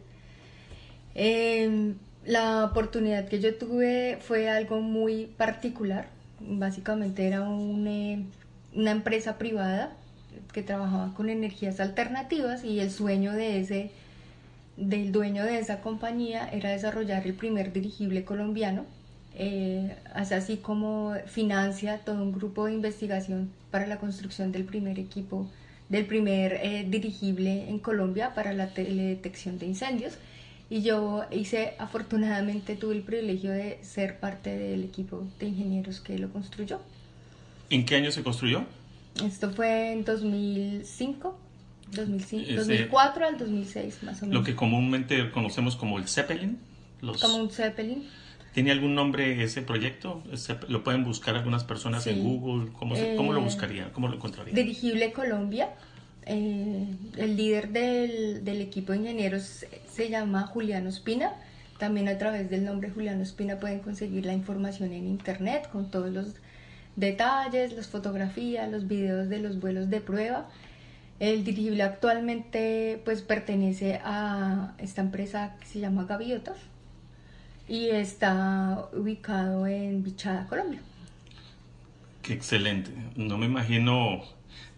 Eh, 1.15 1.93
la 2.25 2.63
oportunidad 2.63 3.27
que 3.27 3.41
yo 3.41 3.55
tuve 3.55 4.19
fue 4.21 4.49
algo 4.49 4.79
muy 4.79 5.25
particular. 5.25 6.07
Básicamente 6.39 7.27
era 7.27 7.39
eh, 7.39 8.23
una 8.73 8.91
empresa 8.91 9.37
privada 9.37 9.97
que 10.53 10.63
trabajaba 10.63 11.13
con 11.13 11.29
energías 11.29 11.81
alternativas 11.81 12.63
y 12.63 12.79
el 12.79 12.89
sueño 12.89 13.33
de 13.33 13.59
ese 13.59 13.91
del 14.77 15.11
dueño 15.11 15.43
de 15.43 15.59
esa 15.59 15.81
compañía 15.81 16.47
era 16.51 16.71
desarrollar 16.71 17.25
el 17.25 17.33
primer 17.33 17.73
dirigible 17.73 18.23
colombiano, 18.23 18.85
eh, 19.35 19.95
así 20.13 20.57
como 20.57 21.13
financia 21.25 21.99
todo 21.99 22.21
un 22.23 22.31
grupo 22.31 22.65
de 22.65 22.73
investigación 22.73 23.51
para 23.71 23.87
la 23.87 23.97
construcción 23.97 24.51
del 24.51 24.63
primer 24.63 24.99
equipo, 24.99 25.47
del 25.89 26.05
primer 26.05 26.53
eh, 26.53 26.85
dirigible 26.87 27.69
en 27.69 27.79
Colombia 27.79 28.33
para 28.33 28.53
la 28.53 28.73
teledetección 28.73 29.59
de 29.59 29.67
incendios 29.67 30.17
y 30.69 30.81
yo 30.81 31.23
hice, 31.31 31.75
afortunadamente 31.79 32.75
tuve 32.75 32.95
el 32.95 33.01
privilegio 33.01 33.51
de 33.51 33.79
ser 33.83 34.19
parte 34.19 34.55
del 34.57 34.83
equipo 34.83 35.25
de 35.39 35.47
ingenieros 35.47 36.01
que 36.01 36.17
lo 36.17 36.29
construyó. 36.29 36.79
¿En 37.69 37.85
qué 37.85 37.95
año 37.95 38.11
se 38.11 38.21
construyó? 38.21 38.65
Esto 39.23 39.51
fue 39.51 39.93
en 39.93 40.03
2005, 40.03 41.37
2005 41.91 42.55
2004 42.55 43.25
al 43.25 43.37
2006 43.37 44.03
más 44.03 44.21
o 44.21 44.25
menos. 44.25 44.39
Lo 44.39 44.45
que 44.45 44.55
comúnmente 44.55 45.31
conocemos 45.31 45.75
como 45.75 45.97
el 45.97 46.07
Zeppelin. 46.07 46.59
Como 47.21 47.37
un 47.37 47.49
Zeppelin. 47.49 48.07
¿Tiene 48.53 48.71
algún 48.71 48.95
nombre 48.95 49.43
ese 49.43 49.61
proyecto? 49.61 50.23
¿Lo 50.67 50.83
pueden 50.83 51.03
buscar 51.03 51.35
algunas 51.35 51.63
personas 51.63 52.07
en 52.07 52.23
Google? 52.23 52.71
¿Cómo, 52.71 52.95
¿Cómo, 53.15 53.33
lo 53.33 53.39
eh, 53.39 53.43
buscarían? 53.43 53.91
¿Cómo 53.91 54.07
lo 54.07 54.15
encontrarían? 54.15 54.55
Dirigible 54.55 55.11
Colombia. 55.11 55.69
Eh, 56.25 56.87
el 57.17 57.37
líder 57.37 57.69
del, 57.69 58.43
del, 58.43 58.61
equipo 58.61 58.91
de 58.91 58.97
ingenieros 58.97 59.65
se 59.87 60.09
llama 60.09 60.47
Juliano 60.47 60.89
Espina. 60.89 61.33
También 61.77 62.07
a 62.09 62.17
través 62.17 62.49
del 62.49 62.65
nombre 62.65 62.89
Juliano 62.89 63.21
Espina 63.21 63.59
pueden 63.59 63.79
conseguir 63.79 64.25
la 64.25 64.33
información 64.33 64.91
en 64.91 65.05
internet 65.05 65.69
con 65.71 65.91
todos 65.91 66.11
los 66.11 66.33
detalles, 66.95 67.73
las 67.73 67.87
fotografías, 67.87 68.69
los 68.69 68.87
videos 68.87 69.29
de 69.29 69.39
los 69.39 69.59
vuelos 69.59 69.89
de 69.89 70.01
prueba. 70.01 70.49
El 71.19 71.43
dirigible 71.43 71.83
actualmente 71.83 73.01
pues 73.03 73.21
pertenece 73.21 73.99
a 74.03 74.73
esta 74.77 75.01
empresa 75.01 75.55
que 75.59 75.65
se 75.65 75.79
llama 75.79 76.05
Gaviotas 76.05 76.57
y 77.67 77.89
está 77.89 78.87
ubicado 78.93 79.65
en 79.67 80.03
Bichada, 80.03 80.45
Colombia. 80.47 80.79
Qué 82.21 82.33
excelente. 82.33 82.91
No 83.15 83.37
me 83.37 83.45
imagino 83.45 84.23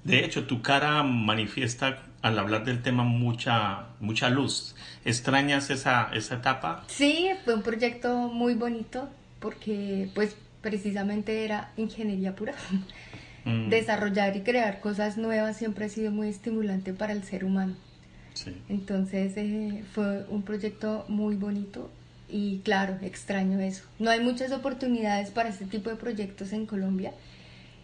de 0.03 0.23
hecho, 0.23 0.45
tu 0.47 0.61
cara 0.61 1.03
manifiesta 1.03 2.03
al 2.21 2.39
hablar 2.39 2.63
del 2.63 2.81
tema 2.81 3.03
mucha, 3.03 3.89
mucha 3.99 4.29
luz. 4.29 4.75
¿Extrañas 5.05 5.69
esa, 5.69 6.09
esa 6.13 6.35
etapa? 6.35 6.83
Sí, 6.87 7.29
fue 7.43 7.53
un 7.53 7.61
proyecto 7.61 8.15
muy 8.29 8.53
bonito 8.53 9.09
porque 9.39 10.09
pues 10.15 10.35
precisamente 10.61 11.45
era 11.45 11.71
ingeniería 11.77 12.35
pura. 12.35 12.53
Mm. 13.45 13.69
Desarrollar 13.69 14.35
y 14.35 14.41
crear 14.41 14.79
cosas 14.79 15.17
nuevas 15.17 15.57
siempre 15.57 15.85
ha 15.85 15.89
sido 15.89 16.11
muy 16.11 16.29
estimulante 16.29 16.93
para 16.93 17.13
el 17.13 17.23
ser 17.23 17.45
humano. 17.45 17.75
Sí. 18.33 18.55
Entonces 18.69 19.33
eh, 19.37 19.83
fue 19.93 20.25
un 20.29 20.43
proyecto 20.43 21.05
muy 21.07 21.35
bonito 21.35 21.89
y 22.29 22.59
claro, 22.59 22.97
extraño 23.01 23.59
eso. 23.59 23.83
No 23.97 24.09
hay 24.09 24.19
muchas 24.19 24.51
oportunidades 24.51 25.31
para 25.31 25.49
este 25.49 25.65
tipo 25.65 25.89
de 25.89 25.95
proyectos 25.95 26.53
en 26.53 26.65
Colombia 26.65 27.11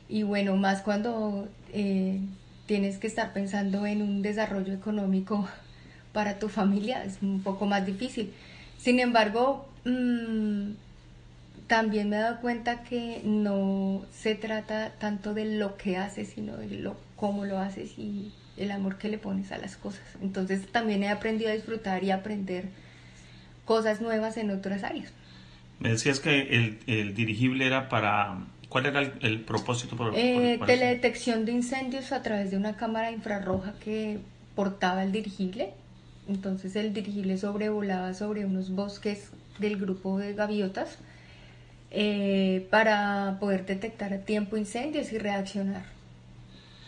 y 0.08 0.24
bueno, 0.24 0.56
más 0.56 0.82
cuando 0.82 1.48
eh, 1.74 2.20
tienes 2.68 2.98
que 2.98 3.08
estar 3.08 3.34
pensando 3.34 3.86
en 3.86 4.02
un 4.02 4.22
desarrollo 4.22 4.74
económico 4.74 5.48
para 6.14 6.40
tu 6.40 6.48
familia, 6.48 7.04
es 7.04 7.18
un 7.22 7.42
poco 7.42 7.66
más 7.66 7.86
difícil. 7.86 8.32
Sin 8.78 9.00
embargo, 9.00 9.68
mm, 9.84 10.72
también 11.68 12.10
me 12.10 12.18
he 12.18 12.20
dado 12.20 12.42
cuenta 12.42 12.84
que 12.84 13.22
no 13.24 14.06
se 14.14 14.36
trata 14.36 14.92
tanto 15.00 15.34
de 15.34 15.46
lo 15.46 15.78
que 15.78 15.98
haces, 15.98 16.30
sino 16.30 16.58
de 16.58 16.70
lo, 16.70 16.96
cómo 17.16 17.46
lo 17.46 17.60
haces 17.60 17.98
y 17.98 18.32
el 18.58 18.72
amor 18.72 18.98
que 18.98 19.10
le 19.10 19.18
pones 19.18 19.52
a 19.52 19.58
las 19.58 19.76
cosas. 19.76 20.04
Entonces 20.22 20.68
también 20.72 21.04
he 21.04 21.10
aprendido 21.10 21.50
a 21.50 21.54
disfrutar 21.54 22.04
y 22.04 22.12
aprender 22.12 22.66
cosas 23.66 24.02
nuevas 24.02 24.38
en 24.38 24.52
otras 24.52 24.84
áreas. 24.84 25.12
Me 25.80 25.90
decías 25.90 26.20
que 26.20 26.56
el, 26.56 26.80
el 26.88 27.14
dirigible 27.14 27.66
era 27.66 27.90
para 27.90 28.38
¿Cuál 28.70 28.88
era 28.88 29.00
el, 29.22 29.40
propósito? 29.42 29.96
Por, 29.96 30.14
eh, 30.16 30.60
teledetección 30.66 31.46
de 31.46 31.54
incendios 31.54 32.12
a 32.12 32.22
través 32.22 32.52
de 32.52 32.58
una 32.58 32.76
cámara 32.76 33.10
infrarroja 33.12 33.74
que 33.84 34.20
portaba 34.54 35.04
el 35.04 35.14
dirigible. 35.14 35.70
Entonces 36.28 36.76
el 36.76 36.94
dirigible 36.94 37.38
sobrevolaba 37.38 38.14
sobre 38.14 38.46
unos 38.46 38.72
bosques 38.72 39.30
del 39.60 39.78
grupo 39.78 40.18
de 40.18 40.34
gaviotas 40.34 40.98
eh, 41.98 42.68
para 42.72 43.38
poder 43.40 43.66
detectar 43.66 44.14
a 44.14 44.18
tiempo 44.20 44.58
incendios 44.58 45.14
y 45.14 45.18
reaccionar. 45.18 45.86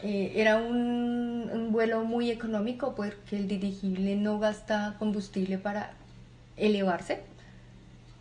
Eh, 0.04 0.34
era 0.36 0.58
un, 0.58 1.50
un, 1.50 1.72
vuelo 1.72 2.04
muy 2.04 2.30
económico 2.30 2.94
porque 2.94 3.38
el 3.38 3.48
dirigible 3.48 4.18
no 4.18 4.38
gasta 4.38 4.98
combustible 5.00 5.58
para 5.58 5.94
elevarse. 6.58 7.22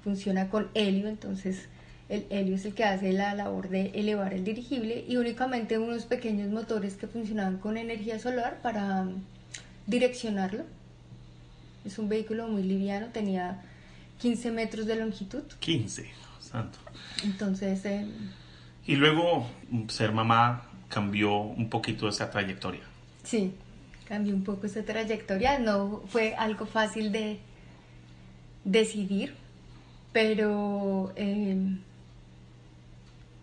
Funciona 0.05 0.49
con 0.49 0.69
helio, 0.75 1.09
entonces 1.09 1.69
el 2.09 2.25
helio 2.31 2.55
es 2.55 2.65
el 2.65 2.75
que 2.75 2.85
hace 2.85 3.13
la 3.13 3.35
labor 3.35 3.69
de 3.69 3.91
elevar 3.95 4.33
el 4.33 4.45
dirigible 4.45 5.05
y 5.09 5.17
únicamente 5.17 5.79
unos 5.79 6.05
pequeños 6.05 6.53
motores 6.53 6.95
que 6.95 7.09
funcionaban 7.09 7.59
con 7.59 7.77
energía 7.77 8.21
solar 8.21 8.61
para 8.63 9.03
mm, 9.03 9.25
direccionarlo. 9.89 10.63
Es 11.85 11.99
un 11.99 12.09
vehículo 12.09 12.47
muy 12.47 12.63
liviano, 12.63 13.09
tenía 13.13 13.61
15 14.21 14.53
metros 14.53 14.87
de 14.87 14.95
longitud. 14.95 15.43
15, 15.59 16.07
santo. 16.57 16.79
Entonces... 17.25 17.85
Eh, 17.85 18.07
y 18.87 18.95
luego 18.95 19.47
ser 19.89 20.13
mamá 20.13 20.63
cambió 20.89 21.39
un 21.39 21.69
poquito 21.69 22.09
esa 22.09 22.31
trayectoria. 22.31 22.83
Sí, 23.25 23.53
cambió 24.09 24.35
un 24.35 24.45
poco 24.45 24.67
esa 24.67 24.85
trayectoria. 24.85 25.59
No 25.59 26.03
fue 26.09 26.35
algo 26.37 26.67
fácil 26.67 27.11
de 27.11 27.41
decidir, 28.65 29.35
pero 30.13 31.13
eh, 31.17 31.57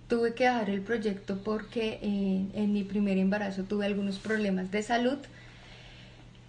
tuve 0.08 0.34
que 0.34 0.46
dejar 0.46 0.70
el 0.70 0.82
proyecto 0.82 1.40
porque 1.44 2.00
eh, 2.02 2.46
en 2.54 2.72
mi 2.72 2.84
primer 2.84 3.18
embarazo 3.18 3.64
tuve 3.64 3.86
algunos 3.86 4.20
problemas 4.20 4.72
de 4.72 4.82
salud. 4.82 5.18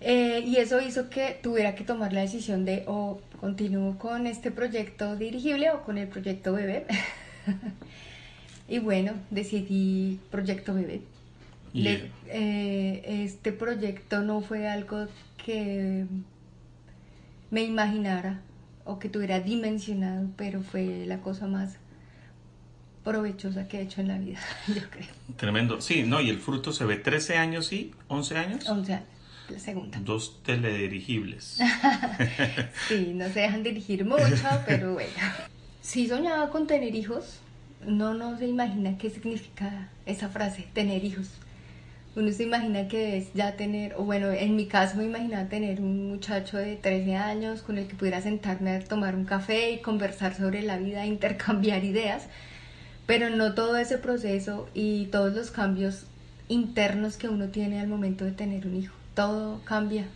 Y 0.06 0.56
eso 0.56 0.80
hizo 0.80 1.08
que 1.08 1.38
tuviera 1.42 1.74
que 1.74 1.84
tomar 1.84 2.12
la 2.12 2.20
decisión 2.20 2.64
de 2.64 2.84
o 2.86 3.20
continúo 3.40 3.98
con 3.98 4.26
este 4.26 4.50
proyecto 4.50 5.16
dirigible 5.16 5.70
o 5.70 5.82
con 5.82 5.98
el 5.98 6.08
proyecto 6.08 6.52
bebé. 6.52 6.86
Y 8.68 8.78
bueno, 8.78 9.12
decidí 9.30 10.18
Proyecto 10.30 10.74
Bebé. 10.74 11.02
Eh, 11.74 13.02
este 13.24 13.52
proyecto 13.52 14.22
no 14.22 14.40
fue 14.40 14.68
algo 14.68 15.06
que 15.44 16.06
me 17.50 17.62
imaginara 17.62 18.40
o 18.84 18.98
que 18.98 19.08
tuviera 19.08 19.40
dimensionado, 19.40 20.28
pero 20.36 20.62
fue 20.62 21.04
la 21.06 21.18
cosa 21.18 21.46
más 21.46 21.76
provechosa 23.02 23.68
que 23.68 23.78
he 23.78 23.82
hecho 23.82 24.00
en 24.00 24.08
la 24.08 24.18
vida, 24.18 24.38
yo 24.68 24.88
creo. 24.88 25.08
Tremendo. 25.36 25.80
Sí, 25.80 26.04
no, 26.04 26.20
y 26.20 26.30
el 26.30 26.38
fruto 26.38 26.72
se 26.72 26.84
ve 26.84 26.96
13 26.96 27.36
años 27.36 27.72
y 27.72 27.92
11 28.08 28.36
años. 28.38 28.68
11 28.68 28.94
años, 28.94 29.06
la 29.48 29.58
segunda. 29.58 29.98
Dos 30.00 30.42
teledirigibles. 30.42 31.58
sí, 32.88 33.12
no 33.14 33.28
se 33.28 33.40
dejan 33.40 33.62
dirigir 33.62 34.04
mucho, 34.04 34.24
pero 34.66 34.94
bueno. 34.94 35.12
Sí 35.82 36.08
soñaba 36.08 36.50
con 36.50 36.66
tener 36.66 36.94
hijos, 36.94 37.40
no, 37.86 38.14
no 38.14 38.38
se 38.38 38.46
imagina 38.46 38.96
qué 38.96 39.10
significa 39.10 39.88
esa 40.06 40.28
frase, 40.28 40.66
tener 40.72 41.04
hijos. 41.04 41.28
Uno 42.16 42.30
se 42.30 42.44
imagina 42.44 42.86
que 42.86 43.16
es 43.16 43.32
ya 43.34 43.56
tener, 43.56 43.94
o 43.96 44.04
bueno, 44.04 44.30
en 44.30 44.54
mi 44.54 44.66
caso 44.66 44.96
me 44.96 45.04
imaginaba 45.04 45.48
tener 45.48 45.80
un 45.80 46.10
muchacho 46.10 46.58
de 46.58 46.76
13 46.76 47.16
años 47.16 47.62
con 47.62 47.76
el 47.76 47.88
que 47.88 47.96
pudiera 47.96 48.22
sentarme 48.22 48.70
a 48.70 48.80
tomar 48.84 49.16
un 49.16 49.24
café 49.24 49.72
y 49.72 49.78
conversar 49.80 50.34
sobre 50.34 50.62
la 50.62 50.78
vida, 50.78 51.04
intercambiar 51.06 51.84
ideas, 51.84 52.28
pero 53.06 53.30
no 53.30 53.54
todo 53.54 53.76
ese 53.76 53.98
proceso 53.98 54.68
y 54.74 55.06
todos 55.06 55.34
los 55.34 55.50
cambios 55.50 56.06
internos 56.48 57.16
que 57.16 57.28
uno 57.28 57.48
tiene 57.48 57.80
al 57.80 57.88
momento 57.88 58.24
de 58.24 58.32
tener 58.32 58.66
un 58.66 58.76
hijo. 58.76 58.94
Todo 59.14 59.60
cambia. 59.64 60.06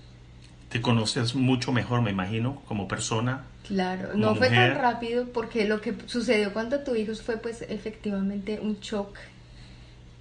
Te 0.69 0.83
conoces 0.83 1.35
mucho 1.35 1.73
mejor, 1.73 2.03
me 2.03 2.11
imagino, 2.11 2.61
como 2.67 2.89
persona, 2.89 3.45
Claro, 3.69 4.15
no 4.15 4.35
fue 4.35 4.49
tan 4.49 4.77
rápido 4.77 5.27
porque 5.27 5.69
lo 5.69 5.83
que 5.83 5.95
sucedió 6.07 6.55
cuando 6.55 6.81
tu 6.81 6.95
hijo 6.95 7.15
fue 7.15 7.37
pues 7.37 7.61
efectivamente 7.69 8.61
un 8.63 8.81
shock, 8.81 9.15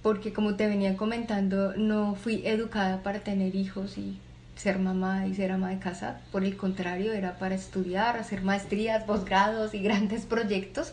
porque 0.02 0.34
como 0.34 0.54
te 0.54 0.66
venía 0.66 0.98
comentando, 0.98 1.74
no 1.74 2.14
fui 2.14 2.46
educada 2.46 3.02
para 3.02 3.20
tener 3.20 3.54
hijos 3.54 3.96
y 3.96 4.18
ser 4.54 4.78
mamá 4.78 5.26
y 5.26 5.34
ser 5.34 5.50
ama 5.50 5.70
de 5.70 5.78
casa, 5.78 6.20
por 6.30 6.44
el 6.44 6.58
contrario, 6.58 7.14
era 7.14 7.38
para 7.38 7.54
estudiar, 7.54 8.18
hacer 8.18 8.42
maestrías, 8.42 9.04
posgrados 9.04 9.72
y 9.72 9.78
grandes 9.80 10.26
proyectos. 10.26 10.92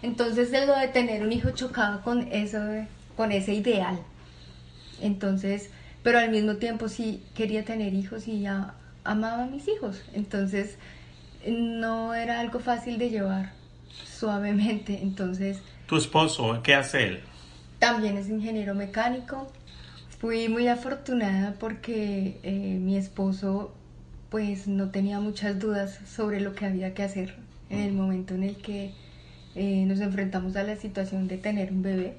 Entonces, 0.00 0.52
lo 0.52 0.78
de 0.78 0.86
tener 0.88 1.24
un 1.24 1.32
hijo 1.32 1.50
chocaba 1.50 2.02
con 2.02 2.28
eso, 2.30 2.60
con 3.16 3.32
ese 3.32 3.54
ideal. 3.54 3.98
Entonces, 5.00 5.70
pero 6.08 6.20
al 6.20 6.30
mismo 6.30 6.56
tiempo 6.56 6.88
sí 6.88 7.22
quería 7.34 7.66
tener 7.66 7.92
hijos 7.92 8.28
y 8.28 8.40
ya 8.40 8.72
amaba 9.04 9.42
a 9.42 9.46
mis 9.46 9.68
hijos. 9.68 10.02
Entonces, 10.14 10.78
no 11.46 12.14
era 12.14 12.40
algo 12.40 12.60
fácil 12.60 12.96
de 12.96 13.10
llevar 13.10 13.52
suavemente, 14.06 15.00
entonces... 15.02 15.58
¿Tu 15.86 15.98
esposo 15.98 16.62
qué 16.62 16.74
hace 16.74 17.08
él? 17.08 17.20
También 17.78 18.16
es 18.16 18.30
ingeniero 18.30 18.74
mecánico. 18.74 19.52
Fui 20.18 20.48
muy 20.48 20.66
afortunada 20.66 21.56
porque 21.60 22.40
eh, 22.42 22.78
mi 22.80 22.96
esposo 22.96 23.74
pues 24.30 24.66
no 24.66 24.88
tenía 24.88 25.20
muchas 25.20 25.58
dudas 25.58 26.00
sobre 26.10 26.40
lo 26.40 26.54
que 26.54 26.64
había 26.64 26.94
que 26.94 27.02
hacer 27.02 27.34
en 27.68 27.80
el 27.80 27.92
momento 27.92 28.32
en 28.32 28.44
el 28.44 28.56
que 28.56 28.94
eh, 29.54 29.84
nos 29.84 30.00
enfrentamos 30.00 30.56
a 30.56 30.62
la 30.62 30.76
situación 30.76 31.28
de 31.28 31.36
tener 31.36 31.70
un 31.70 31.82
bebé. 31.82 32.16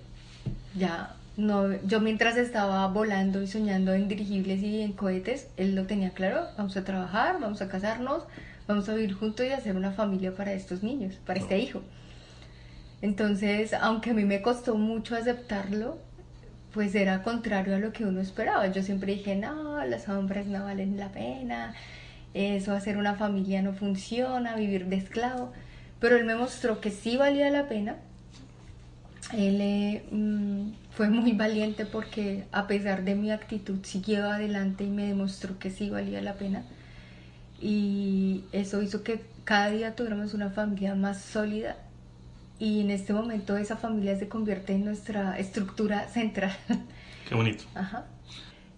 Ya 0.76 1.16
no, 1.40 1.82
yo 1.84 2.02
mientras 2.02 2.36
estaba 2.36 2.86
volando 2.88 3.42
y 3.42 3.48
soñando 3.48 3.94
en 3.94 4.10
dirigibles 4.10 4.62
y 4.62 4.82
en 4.82 4.92
cohetes, 4.92 5.48
él 5.56 5.74
lo 5.74 5.86
tenía 5.86 6.12
claro, 6.12 6.48
vamos 6.58 6.76
a 6.76 6.84
trabajar, 6.84 7.40
vamos 7.40 7.62
a 7.62 7.70
casarnos, 7.70 8.24
vamos 8.68 8.90
a 8.90 8.94
vivir 8.94 9.14
juntos 9.14 9.46
y 9.46 9.52
hacer 9.52 9.78
una 9.78 9.92
familia 9.92 10.36
para 10.36 10.52
estos 10.52 10.84
niños, 10.84 11.16
para 11.26 11.40
este 11.40 11.58
hijo. 11.58 11.82
Entonces, 13.02 13.74
aunque 13.74 14.10
a 14.10 14.14
mí 14.14 14.26
me 14.26 14.42
costó 14.42 14.76
mucho 14.76 15.16
aceptarlo, 15.16 15.98
pues 16.74 16.94
era 16.94 17.24
contrario 17.24 17.74
a 17.76 17.80
lo 17.80 17.94
que 17.94 18.04
uno 18.04 18.20
esperaba. 18.20 18.68
Yo 18.68 18.84
siempre 18.84 19.14
dije, 19.14 19.38
no, 19.38 19.86
los 19.86 20.10
hombres 20.10 20.46
no 20.46 20.66
valen 20.66 20.98
la 20.98 21.10
pena, 21.14 21.74
eso 22.34 22.74
hacer 22.74 22.98
una 22.98 23.16
familia 23.16 23.62
no 23.62 23.72
funciona, 23.72 24.58
vivir 24.58 24.88
de 24.88 24.98
esclavo. 24.98 25.54
Pero 26.02 26.18
él 26.18 26.26
me 26.26 26.36
mostró 26.36 26.82
que 26.82 26.92
sí 26.92 27.16
valía 27.16 27.50
la 27.50 27.70
pena. 27.70 27.96
Él 29.34 29.62
eh, 29.62 30.04
mm, 30.12 30.72
fue 30.92 31.10
muy 31.10 31.34
valiente 31.34 31.86
porque 31.86 32.46
a 32.52 32.68
pesar 32.68 33.04
de 33.04 33.16
mi 33.16 33.32
actitud 33.32 33.80
siguió 33.84 34.30
adelante 34.30 34.84
y 34.84 34.90
me 34.90 35.06
demostró 35.08 35.60
que 35.60 35.70
sí 35.70 35.90
valía 35.90 36.22
la 36.22 36.34
pena 36.34 36.64
y 37.62 38.44
eso 38.52 38.82
hizo 38.82 39.04
que 39.04 39.22
cada 39.44 39.70
día 39.70 39.96
tuviéramos 39.96 40.34
una 40.34 40.50
familia 40.50 40.96
más 40.96 41.22
sólida 41.22 41.78
y 42.58 42.82
en 42.82 42.92
este 42.92 43.14
momento 43.14 43.58
esa 43.58 43.78
familia 43.78 44.18
se 44.18 44.28
convierte 44.28 44.74
en 44.74 44.86
nuestra 44.86 45.38
estructura 45.38 46.08
central. 46.08 46.56
Qué 47.30 47.36
bonito. 47.36 47.64
Ajá. 47.76 48.06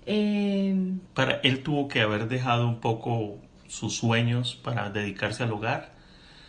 Em, 0.06 1.00
para 1.14 1.36
él 1.42 1.64
tuvo 1.64 1.88
que 1.88 2.02
haber 2.02 2.28
dejado 2.28 2.68
un 2.68 2.80
poco 2.80 3.38
sus 3.68 3.96
sueños 3.96 4.56
para 4.56 4.90
dedicarse 4.90 5.44
al 5.44 5.52
hogar. 5.52 5.94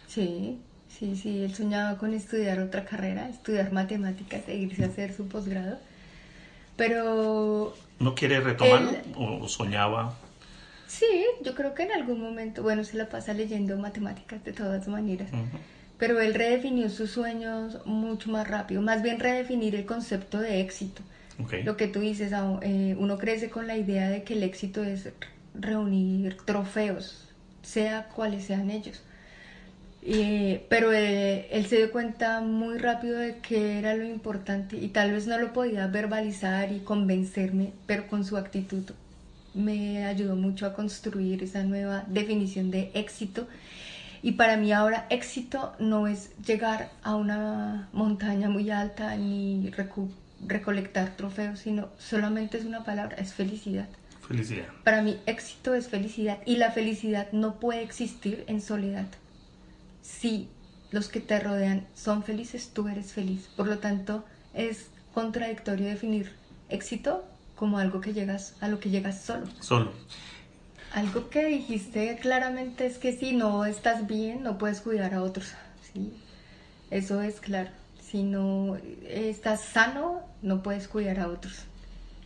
Sí, 0.06 0.58
sí, 1.02 1.16
sí, 1.16 1.42
él 1.42 1.52
soñaba 1.52 1.98
con 1.98 2.14
estudiar 2.14 2.60
otra 2.60 2.84
carrera, 2.84 3.28
estudiar 3.28 3.72
matemáticas 3.72 4.42
e 4.46 4.54
irse 4.54 4.84
a 4.84 4.86
hacer 4.86 5.12
su 5.12 5.26
posgrado. 5.26 5.78
Pero... 6.76 7.74
¿No 7.98 8.14
quiere 8.14 8.40
retomarlo 8.40 8.92
o 9.16 9.48
soñaba? 9.48 10.14
Sí, 10.86 11.24
yo 11.42 11.56
creo 11.56 11.74
que 11.74 11.82
en 11.82 11.92
algún 11.92 12.20
momento, 12.20 12.62
bueno, 12.62 12.84
se 12.84 12.96
la 12.96 13.08
pasa 13.08 13.34
leyendo 13.34 13.76
matemáticas 13.78 14.44
de 14.44 14.52
todas 14.52 14.86
maneras, 14.86 15.30
pero 15.98 16.20
él 16.20 16.34
redefinió 16.34 16.88
sus 16.88 17.10
sueños 17.10 17.84
mucho 17.84 18.30
más 18.30 18.46
rápido, 18.46 18.80
más 18.80 19.02
bien 19.02 19.18
redefinir 19.18 19.74
el 19.74 19.86
concepto 19.86 20.38
de 20.38 20.60
éxito. 20.60 21.02
Lo 21.64 21.76
que 21.76 21.88
tú 21.88 21.98
dices, 21.98 22.32
eh, 22.60 22.94
uno 22.96 23.18
crece 23.18 23.50
con 23.50 23.66
la 23.66 23.76
idea 23.76 24.08
de 24.08 24.22
que 24.22 24.34
el 24.34 24.44
éxito 24.44 24.84
es 24.84 25.08
reunir 25.54 26.36
trofeos, 26.44 27.28
sea 27.62 28.08
cuales 28.08 28.44
sean 28.44 28.70
ellos. 28.70 29.02
Pero 30.68 30.92
eh, 30.92 31.48
él 31.52 31.66
se 31.66 31.76
dio 31.76 31.92
cuenta 31.92 32.40
muy 32.40 32.78
rápido 32.78 33.18
de 33.18 33.38
que 33.38 33.78
era 33.78 33.94
lo 33.94 34.04
importante 34.04 34.76
y 34.76 34.88
tal 34.88 35.12
vez 35.12 35.28
no 35.28 35.38
lo 35.38 35.52
podía 35.52 35.86
verbalizar 35.86 36.72
y 36.72 36.80
convencerme, 36.80 37.72
pero 37.86 38.08
con 38.08 38.24
su 38.24 38.36
actitud 38.36 38.82
me 39.54 40.04
ayudó 40.06 40.34
mucho 40.34 40.66
a 40.66 40.74
construir 40.74 41.42
esa 41.42 41.62
nueva 41.62 42.04
definición 42.08 42.70
de 42.70 42.90
éxito. 42.94 43.46
Y 44.22 44.32
para 44.32 44.56
mí 44.56 44.72
ahora 44.72 45.06
éxito 45.10 45.72
no 45.78 46.06
es 46.06 46.30
llegar 46.44 46.90
a 47.02 47.14
una 47.14 47.88
montaña 47.92 48.48
muy 48.48 48.70
alta 48.70 49.16
ni 49.16 49.70
recolectar 50.46 51.16
trofeos, 51.16 51.60
sino 51.60 51.88
solamente 51.98 52.58
es 52.58 52.64
una 52.64 52.84
palabra, 52.84 53.16
es 53.16 53.34
felicidad. 53.34 53.88
Felicidad. 54.26 54.66
Para 54.84 55.02
mí 55.02 55.18
éxito 55.26 55.74
es 55.74 55.88
felicidad 55.88 56.38
y 56.46 56.56
la 56.56 56.70
felicidad 56.70 57.30
no 57.32 57.60
puede 57.60 57.82
existir 57.82 58.44
en 58.46 58.60
soledad. 58.60 59.06
Si 60.22 60.48
los 60.92 61.08
que 61.08 61.18
te 61.18 61.40
rodean 61.40 61.84
son 61.96 62.22
felices, 62.22 62.70
tú 62.72 62.86
eres 62.86 63.12
feliz. 63.12 63.48
Por 63.56 63.66
lo 63.66 63.78
tanto, 63.78 64.24
es 64.54 64.86
contradictorio 65.14 65.88
definir 65.88 66.30
éxito 66.68 67.24
como 67.56 67.78
algo 67.78 68.00
que 68.00 68.12
llegas, 68.12 68.54
a 68.60 68.68
lo 68.68 68.78
que 68.78 68.90
llegas 68.90 69.20
solo. 69.20 69.48
Solo. 69.58 69.90
Algo 70.92 71.28
que 71.28 71.46
dijiste 71.46 72.16
claramente 72.22 72.86
es 72.86 72.98
que 72.98 73.16
si 73.16 73.32
no 73.32 73.64
estás 73.64 74.06
bien, 74.06 74.44
no 74.44 74.58
puedes 74.58 74.80
cuidar 74.80 75.12
a 75.12 75.24
otros. 75.24 75.54
¿sí? 75.92 76.12
Eso 76.92 77.20
es 77.20 77.40
claro. 77.40 77.70
Si 78.00 78.22
no 78.22 78.76
estás 79.08 79.60
sano, 79.60 80.20
no 80.40 80.62
puedes 80.62 80.86
cuidar 80.86 81.18
a 81.18 81.26
otros. 81.26 81.64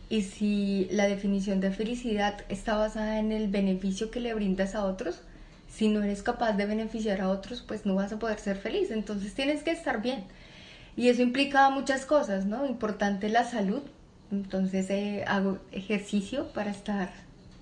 Y 0.07 0.21
si 0.21 0.87
la 0.91 1.07
definición 1.07 1.61
de 1.61 1.71
felicidad 1.71 2.45
está 2.47 2.77
basada 2.77 3.17
en 3.17 3.31
el 3.31 3.47
beneficio 3.47 4.11
que 4.11 4.19
le 4.19 4.35
brindas 4.35 4.75
a 4.75 4.85
otros, 4.85 5.23
Si 5.69 5.89
no 5.89 6.03
eres 6.03 6.23
capaz 6.23 6.53
de 6.53 6.65
beneficiar 6.65 7.21
a 7.21 7.29
otros, 7.29 7.61
pues 7.61 7.85
no 7.85 7.95
vas 7.95 8.11
a 8.11 8.19
poder 8.19 8.39
ser 8.39 8.57
feliz. 8.57 8.91
Entonces 8.91 9.33
tienes 9.33 9.63
que 9.63 9.71
estar 9.71 10.01
bien. 10.01 10.23
Y 10.95 11.09
eso 11.09 11.21
implica 11.21 11.69
muchas 11.69 12.05
cosas, 12.05 12.45
¿no? 12.45 12.65
Importante 12.65 13.29
la 13.29 13.43
salud. 13.43 13.83
Entonces 14.31 14.89
eh, 14.89 15.23
hago 15.27 15.59
ejercicio 15.71 16.47
para 16.47 16.71
estar 16.71 17.09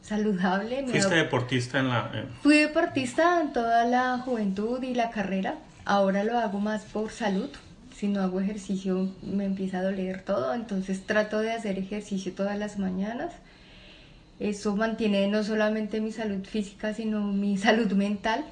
saludable. 0.02 0.86
¿Fuiste 0.88 1.15
deportista 1.15 1.80
en 1.80 1.89
la...? 1.89 2.12
Fui 2.41 2.58
deportista 2.58 3.41
en 3.41 3.54
toda 3.54 3.86
la 3.86 4.18
juventud 4.20 4.82
y 4.84 4.94
la 4.94 5.10
carrera. 5.10 5.56
Ahora 5.84 6.24
lo 6.24 6.38
hago 6.38 6.60
más 6.60 6.84
por 6.84 7.12
salud. 7.12 7.50
Si 7.96 8.08
no 8.08 8.22
hago 8.22 8.39
ejercicio 8.39 9.10
me 9.22 9.46
empieza 9.46 9.80
a 9.80 9.84
doler 9.84 10.22
todo. 10.22 10.54
Entonces 10.54 11.06
trato 11.06 11.39
de 11.39 11.52
hacer 11.52 11.78
ejercicio 11.78 12.34
todas 12.34 12.58
las 12.58 12.78
mañanas. 12.80 13.34
Eso 14.39 14.76
mantiene 14.76 15.28
no 15.28 15.43
solamente 15.43 16.02
mi 16.02 16.12
salud 16.12 16.45
física, 16.45 16.93
sino 16.93 17.21
mi 17.21 17.58
salud 17.60 17.91
mental. 17.93 18.45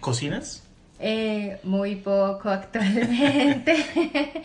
¿Cocinas? 0.00 0.62
Eh, 0.98 1.58
muy 1.62 1.96
poco 1.96 2.48
actualmente. 2.48 3.76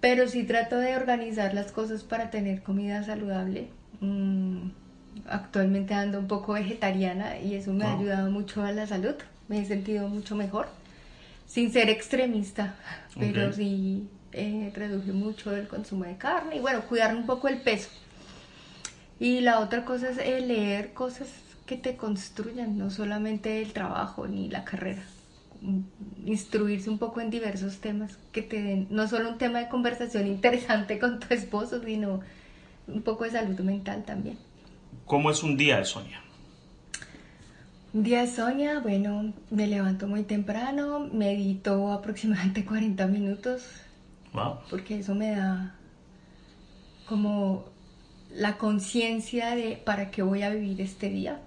Pero 0.00 0.28
sí 0.28 0.44
trato 0.44 0.78
de 0.78 0.96
organizar 0.96 1.54
las 1.54 1.72
cosas 1.72 2.02
para 2.02 2.30
tener 2.30 2.62
comida 2.62 3.02
saludable. 3.04 3.68
Mm, 4.00 4.70
actualmente 5.28 5.94
ando 5.94 6.18
un 6.18 6.26
poco 6.26 6.54
vegetariana 6.54 7.38
y 7.38 7.54
eso 7.54 7.72
me 7.72 7.84
ha 7.84 7.98
ayudado 7.98 8.30
mucho 8.30 8.62
a 8.62 8.72
la 8.72 8.86
salud. 8.86 9.14
Me 9.48 9.60
he 9.60 9.64
sentido 9.64 10.08
mucho 10.08 10.36
mejor, 10.36 10.68
sin 11.46 11.72
ser 11.72 11.90
extremista, 11.90 12.76
pero 13.18 13.52
sí 13.52 14.08
eh, 14.32 14.70
reduje 14.74 15.12
mucho 15.12 15.54
el 15.54 15.66
consumo 15.66 16.04
de 16.04 16.16
carne 16.16 16.56
y 16.56 16.60
bueno, 16.60 16.82
cuidar 16.82 17.14
un 17.14 17.26
poco 17.26 17.48
el 17.48 17.60
peso. 17.60 17.88
Y 19.20 19.42
la 19.42 19.60
otra 19.60 19.84
cosa 19.84 20.08
es 20.08 20.16
leer 20.16 20.94
cosas 20.94 21.28
que 21.66 21.76
te 21.76 21.94
construyan, 21.94 22.78
no 22.78 22.90
solamente 22.90 23.60
el 23.60 23.74
trabajo 23.74 24.26
ni 24.26 24.48
la 24.48 24.64
carrera. 24.64 25.02
Instruirse 26.24 26.88
un 26.88 26.98
poco 26.98 27.20
en 27.20 27.28
diversos 27.28 27.76
temas 27.76 28.16
que 28.32 28.40
te 28.40 28.62
den 28.62 28.86
no 28.88 29.06
solo 29.06 29.28
un 29.28 29.36
tema 29.36 29.58
de 29.58 29.68
conversación 29.68 30.26
interesante 30.26 30.98
con 30.98 31.20
tu 31.20 31.32
esposo, 31.34 31.82
sino 31.84 32.20
un 32.88 33.02
poco 33.02 33.24
de 33.24 33.32
salud 33.32 33.60
mental 33.60 34.04
también. 34.04 34.38
¿Cómo 35.04 35.30
es 35.30 35.42
un 35.42 35.58
día 35.58 35.76
de 35.76 35.84
Sonia? 35.84 36.22
Un 37.92 38.04
día 38.04 38.22
de 38.22 38.26
Sonia, 38.26 38.80
bueno, 38.80 39.34
me 39.50 39.66
levanto 39.66 40.06
muy 40.06 40.22
temprano, 40.22 41.10
medito 41.12 41.92
aproximadamente 41.92 42.64
40 42.64 43.06
minutos. 43.06 43.64
Wow. 44.32 44.60
Porque 44.70 45.00
eso 45.00 45.14
me 45.14 45.32
da 45.32 45.74
como 47.06 47.66
la 48.34 48.56
conciencia 48.58 49.54
de 49.54 49.76
para 49.76 50.10
qué 50.10 50.22
voy 50.22 50.42
a 50.42 50.50
vivir 50.50 50.80
este 50.80 51.08
día. 51.08 51.40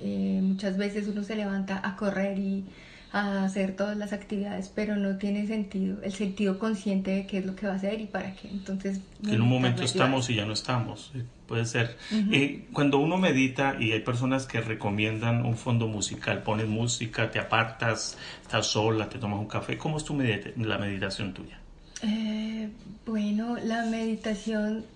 Eh, 0.00 0.40
muchas 0.42 0.76
veces 0.76 1.06
uno 1.06 1.22
se 1.22 1.36
levanta 1.36 1.80
a 1.84 1.96
correr 1.96 2.38
y 2.38 2.64
a 3.12 3.44
hacer 3.44 3.76
todas 3.76 3.96
las 3.96 4.12
actividades, 4.14 4.72
pero 4.74 4.96
no 4.96 5.16
tiene 5.18 5.46
sentido, 5.46 6.02
el 6.02 6.12
sentido 6.12 6.58
consciente 6.58 7.10
de 7.10 7.26
qué 7.26 7.38
es 7.38 7.46
lo 7.46 7.54
que 7.54 7.66
va 7.66 7.74
a 7.74 7.76
hacer 7.76 8.00
y 8.00 8.06
para 8.06 8.34
qué. 8.34 8.48
Entonces, 8.48 9.00
en 9.26 9.40
un 9.40 9.48
momento 9.48 9.82
estamos 9.82 10.30
y 10.30 10.36
ya 10.36 10.46
no 10.46 10.54
estamos, 10.54 11.12
puede 11.46 11.66
ser. 11.66 11.98
Eh, 12.10 12.66
cuando 12.72 12.98
uno 12.98 13.18
medita 13.18 13.76
y 13.78 13.92
hay 13.92 14.00
personas 14.00 14.46
que 14.46 14.62
recomiendan 14.62 15.44
un 15.44 15.58
fondo 15.58 15.88
musical, 15.88 16.42
pones 16.42 16.68
música, 16.68 17.30
te 17.30 17.38
apartas, 17.38 18.16
estás 18.40 18.66
sola, 18.66 19.10
te 19.10 19.18
tomas 19.18 19.38
un 19.38 19.46
café, 19.46 19.76
¿cómo 19.76 19.98
es 19.98 20.04
tu 20.04 20.18
la 20.18 20.78
meditación 20.78 21.34
tuya? 21.34 21.58
Eh, 22.02 22.70
bueno, 23.04 23.58
la 23.62 23.84
meditación 23.84 24.86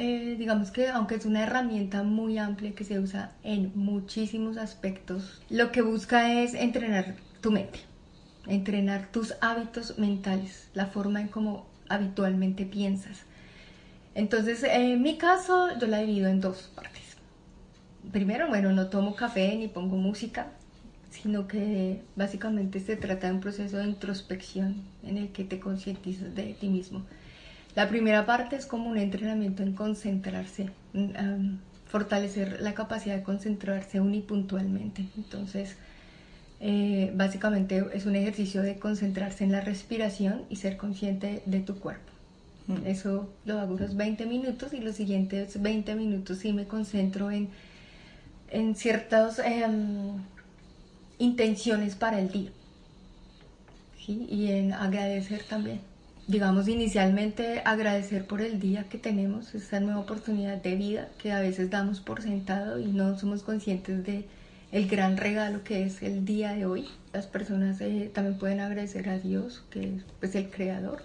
digamos 0.00 0.70
que 0.70 0.88
aunque 0.88 1.16
es 1.16 1.26
una 1.26 1.42
herramienta 1.42 2.02
muy 2.02 2.38
amplia 2.38 2.74
que 2.74 2.84
se 2.84 2.98
usa 2.98 3.32
en 3.42 3.72
muchísimos 3.74 4.56
aspectos, 4.56 5.40
lo 5.50 5.72
que 5.72 5.82
busca 5.82 6.42
es 6.42 6.54
entrenar 6.54 7.16
tu 7.40 7.50
mente, 7.50 7.80
entrenar 8.46 9.10
tus 9.10 9.34
hábitos 9.40 9.98
mentales, 9.98 10.68
la 10.74 10.86
forma 10.86 11.20
en 11.20 11.28
cómo 11.28 11.66
habitualmente 11.88 12.64
piensas. 12.64 13.22
Entonces, 14.14 14.62
en 14.64 15.02
mi 15.02 15.16
caso, 15.16 15.78
yo 15.78 15.86
la 15.86 15.98
divido 15.98 16.28
en 16.28 16.40
dos 16.40 16.70
partes. 16.74 17.16
Primero, 18.12 18.48
bueno, 18.48 18.72
no 18.72 18.88
tomo 18.88 19.14
café 19.14 19.54
ni 19.56 19.68
pongo 19.68 19.96
música, 19.96 20.48
sino 21.10 21.46
que 21.46 22.02
básicamente 22.16 22.80
se 22.80 22.96
trata 22.96 23.28
de 23.28 23.34
un 23.34 23.40
proceso 23.40 23.78
de 23.78 23.84
introspección 23.84 24.82
en 25.02 25.18
el 25.18 25.28
que 25.30 25.44
te 25.44 25.60
concientizas 25.60 26.34
de 26.34 26.54
ti 26.54 26.68
mismo. 26.68 27.02
La 27.78 27.88
primera 27.88 28.26
parte 28.26 28.56
es 28.56 28.66
como 28.66 28.90
un 28.90 28.98
entrenamiento 28.98 29.62
en 29.62 29.72
concentrarse, 29.72 30.68
fortalecer 31.86 32.60
la 32.60 32.74
capacidad 32.74 33.14
de 33.14 33.22
concentrarse 33.22 34.00
unipuntualmente. 34.00 35.04
Entonces, 35.16 35.76
eh, 36.58 37.12
básicamente 37.14 37.86
es 37.94 38.04
un 38.04 38.16
ejercicio 38.16 38.62
de 38.62 38.80
concentrarse 38.80 39.44
en 39.44 39.52
la 39.52 39.60
respiración 39.60 40.42
y 40.50 40.56
ser 40.56 40.76
consciente 40.76 41.40
de 41.46 41.60
tu 41.60 41.78
cuerpo. 41.78 42.10
Mm. 42.66 42.84
Eso 42.84 43.30
lo 43.44 43.60
hago 43.60 43.74
unos 43.74 43.96
20 43.96 44.26
minutos 44.26 44.72
y 44.72 44.80
los 44.80 44.96
siguientes 44.96 45.62
20 45.62 45.94
minutos 45.94 46.38
sí 46.38 46.52
me 46.52 46.66
concentro 46.66 47.30
en, 47.30 47.48
en 48.50 48.74
ciertas 48.74 49.38
em, 49.38 50.16
intenciones 51.20 51.94
para 51.94 52.18
el 52.18 52.32
día. 52.32 52.50
Y 54.08 54.50
en 54.50 54.72
agradecer 54.72 55.44
también. 55.44 55.87
Digamos, 56.28 56.68
inicialmente 56.68 57.62
agradecer 57.64 58.26
por 58.26 58.42
el 58.42 58.60
día 58.60 58.84
que 58.90 58.98
tenemos, 58.98 59.54
esta 59.54 59.80
nueva 59.80 60.00
oportunidad 60.00 60.58
de 60.58 60.76
vida 60.76 61.08
que 61.16 61.32
a 61.32 61.40
veces 61.40 61.70
damos 61.70 62.00
por 62.00 62.20
sentado 62.20 62.78
y 62.78 62.84
no 62.88 63.18
somos 63.18 63.42
conscientes 63.42 64.04
de 64.04 64.26
el 64.70 64.88
gran 64.88 65.16
regalo 65.16 65.64
que 65.64 65.84
es 65.84 66.02
el 66.02 66.26
día 66.26 66.52
de 66.52 66.66
hoy. 66.66 66.86
Las 67.14 67.26
personas 67.26 67.80
eh, 67.80 68.10
también 68.12 68.38
pueden 68.38 68.60
agradecer 68.60 69.08
a 69.08 69.18
Dios, 69.18 69.64
que 69.70 69.84
es 69.84 70.02
pues, 70.20 70.34
el 70.34 70.50
creador. 70.50 71.02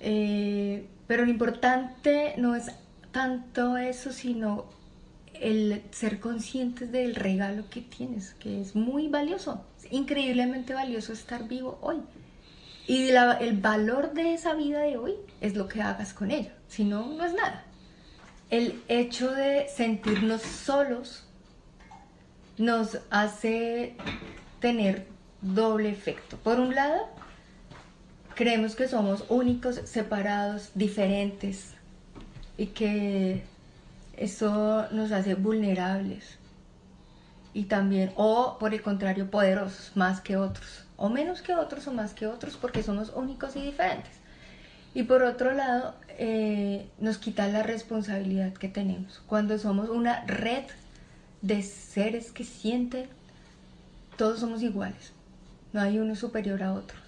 Eh, 0.00 0.84
pero 1.06 1.24
lo 1.24 1.30
importante 1.30 2.34
no 2.36 2.56
es 2.56 2.72
tanto 3.12 3.76
eso, 3.76 4.10
sino 4.10 4.64
el 5.34 5.80
ser 5.92 6.18
conscientes 6.18 6.90
del 6.90 7.14
regalo 7.14 7.70
que 7.70 7.82
tienes, 7.82 8.34
que 8.34 8.60
es 8.60 8.74
muy 8.74 9.06
valioso, 9.06 9.64
es 9.78 9.92
increíblemente 9.92 10.74
valioso 10.74 11.12
estar 11.12 11.46
vivo 11.46 11.78
hoy. 11.82 11.98
Y 12.90 13.10
el 13.10 13.56
valor 13.58 14.14
de 14.14 14.34
esa 14.34 14.54
vida 14.54 14.80
de 14.80 14.96
hoy 14.96 15.14
es 15.40 15.54
lo 15.54 15.68
que 15.68 15.80
hagas 15.80 16.12
con 16.12 16.32
ella, 16.32 16.52
si 16.66 16.82
no, 16.82 17.06
no 17.06 17.24
es 17.24 17.32
nada. 17.34 17.62
El 18.50 18.82
hecho 18.88 19.30
de 19.30 19.68
sentirnos 19.68 20.42
solos 20.42 21.22
nos 22.58 22.98
hace 23.10 23.94
tener 24.58 25.06
doble 25.40 25.88
efecto. 25.88 26.36
Por 26.38 26.58
un 26.58 26.74
lado, 26.74 27.06
creemos 28.34 28.74
que 28.74 28.88
somos 28.88 29.24
únicos, 29.28 29.76
separados, 29.84 30.72
diferentes 30.74 31.74
y 32.56 32.66
que 32.66 33.44
eso 34.16 34.88
nos 34.90 35.12
hace 35.12 35.36
vulnerables 35.36 36.40
y 37.54 37.64
también, 37.64 38.12
o 38.16 38.56
por 38.58 38.74
el 38.74 38.82
contrario, 38.82 39.30
poderosos 39.30 39.92
más 39.96 40.20
que 40.20 40.36
otros, 40.36 40.84
o 41.00 41.08
menos 41.08 41.40
que 41.40 41.54
otros 41.54 41.88
o 41.88 41.92
más 41.92 42.12
que 42.12 42.26
otros 42.26 42.58
porque 42.58 42.82
somos 42.82 43.10
únicos 43.16 43.56
y 43.56 43.62
diferentes. 43.62 44.12
Y 44.92 45.04
por 45.04 45.22
otro 45.22 45.52
lado, 45.52 45.94
eh, 46.18 46.86
nos 46.98 47.16
quita 47.16 47.48
la 47.48 47.62
responsabilidad 47.62 48.52
que 48.52 48.68
tenemos. 48.68 49.22
Cuando 49.26 49.58
somos 49.58 49.88
una 49.88 50.24
red 50.26 50.64
de 51.40 51.62
seres 51.62 52.32
que 52.32 52.44
sienten, 52.44 53.08
todos 54.18 54.40
somos 54.40 54.62
iguales, 54.62 55.12
no 55.72 55.80
hay 55.80 55.98
uno 55.98 56.14
superior 56.16 56.62
a 56.62 56.74
otro. 56.74 56.98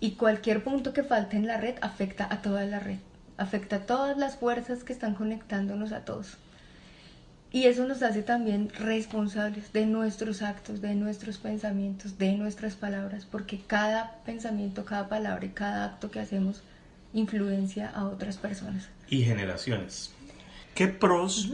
Y 0.00 0.12
cualquier 0.12 0.64
punto 0.64 0.92
que 0.92 1.04
falte 1.04 1.36
en 1.36 1.46
la 1.46 1.56
red 1.56 1.76
afecta 1.82 2.26
a 2.28 2.42
toda 2.42 2.64
la 2.64 2.80
red, 2.80 2.98
afecta 3.36 3.76
a 3.76 3.86
todas 3.86 4.18
las 4.18 4.36
fuerzas 4.36 4.82
que 4.82 4.92
están 4.92 5.14
conectándonos 5.14 5.92
a 5.92 6.04
todos. 6.04 6.36
Y 7.54 7.66
eso 7.66 7.84
nos 7.84 8.02
hace 8.02 8.24
también 8.24 8.68
responsables 8.68 9.72
de 9.72 9.86
nuestros 9.86 10.42
actos, 10.42 10.80
de 10.80 10.96
nuestros 10.96 11.38
pensamientos, 11.38 12.18
de 12.18 12.32
nuestras 12.32 12.74
palabras, 12.74 13.28
porque 13.30 13.60
cada 13.64 14.16
pensamiento, 14.26 14.84
cada 14.84 15.08
palabra 15.08 15.46
y 15.46 15.50
cada 15.50 15.84
acto 15.84 16.10
que 16.10 16.18
hacemos 16.18 16.64
influencia 17.12 17.90
a 17.90 18.06
otras 18.06 18.38
personas. 18.38 18.88
Y 19.08 19.22
generaciones. 19.22 20.12
¿Qué 20.74 20.88
pros 20.88 21.52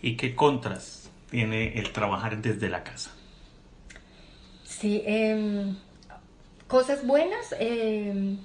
y 0.00 0.16
qué 0.16 0.34
contras 0.34 1.10
tiene 1.30 1.78
el 1.78 1.92
trabajar 1.92 2.40
desde 2.40 2.70
la 2.70 2.82
casa? 2.82 3.10
Sí, 4.64 5.02
em, 5.04 5.76
cosas 6.68 7.06
buenas. 7.06 7.54
Em, 7.60 8.38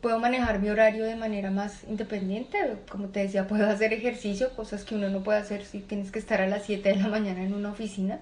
puedo 0.00 0.18
manejar 0.18 0.60
mi 0.60 0.70
horario 0.70 1.04
de 1.04 1.16
manera 1.16 1.50
más 1.50 1.84
independiente. 1.84 2.58
Como 2.90 3.08
te 3.08 3.20
decía, 3.20 3.46
puedo 3.46 3.68
hacer 3.68 3.92
ejercicio, 3.92 4.54
cosas 4.56 4.84
que 4.84 4.94
uno 4.94 5.08
no 5.10 5.22
puede 5.22 5.38
hacer 5.38 5.64
si 5.64 5.80
tienes 5.80 6.10
que 6.10 6.18
estar 6.18 6.40
a 6.40 6.48
las 6.48 6.64
7 6.64 6.88
de 6.90 6.96
la 6.96 7.08
mañana 7.08 7.42
en 7.42 7.54
una 7.54 7.70
oficina. 7.70 8.20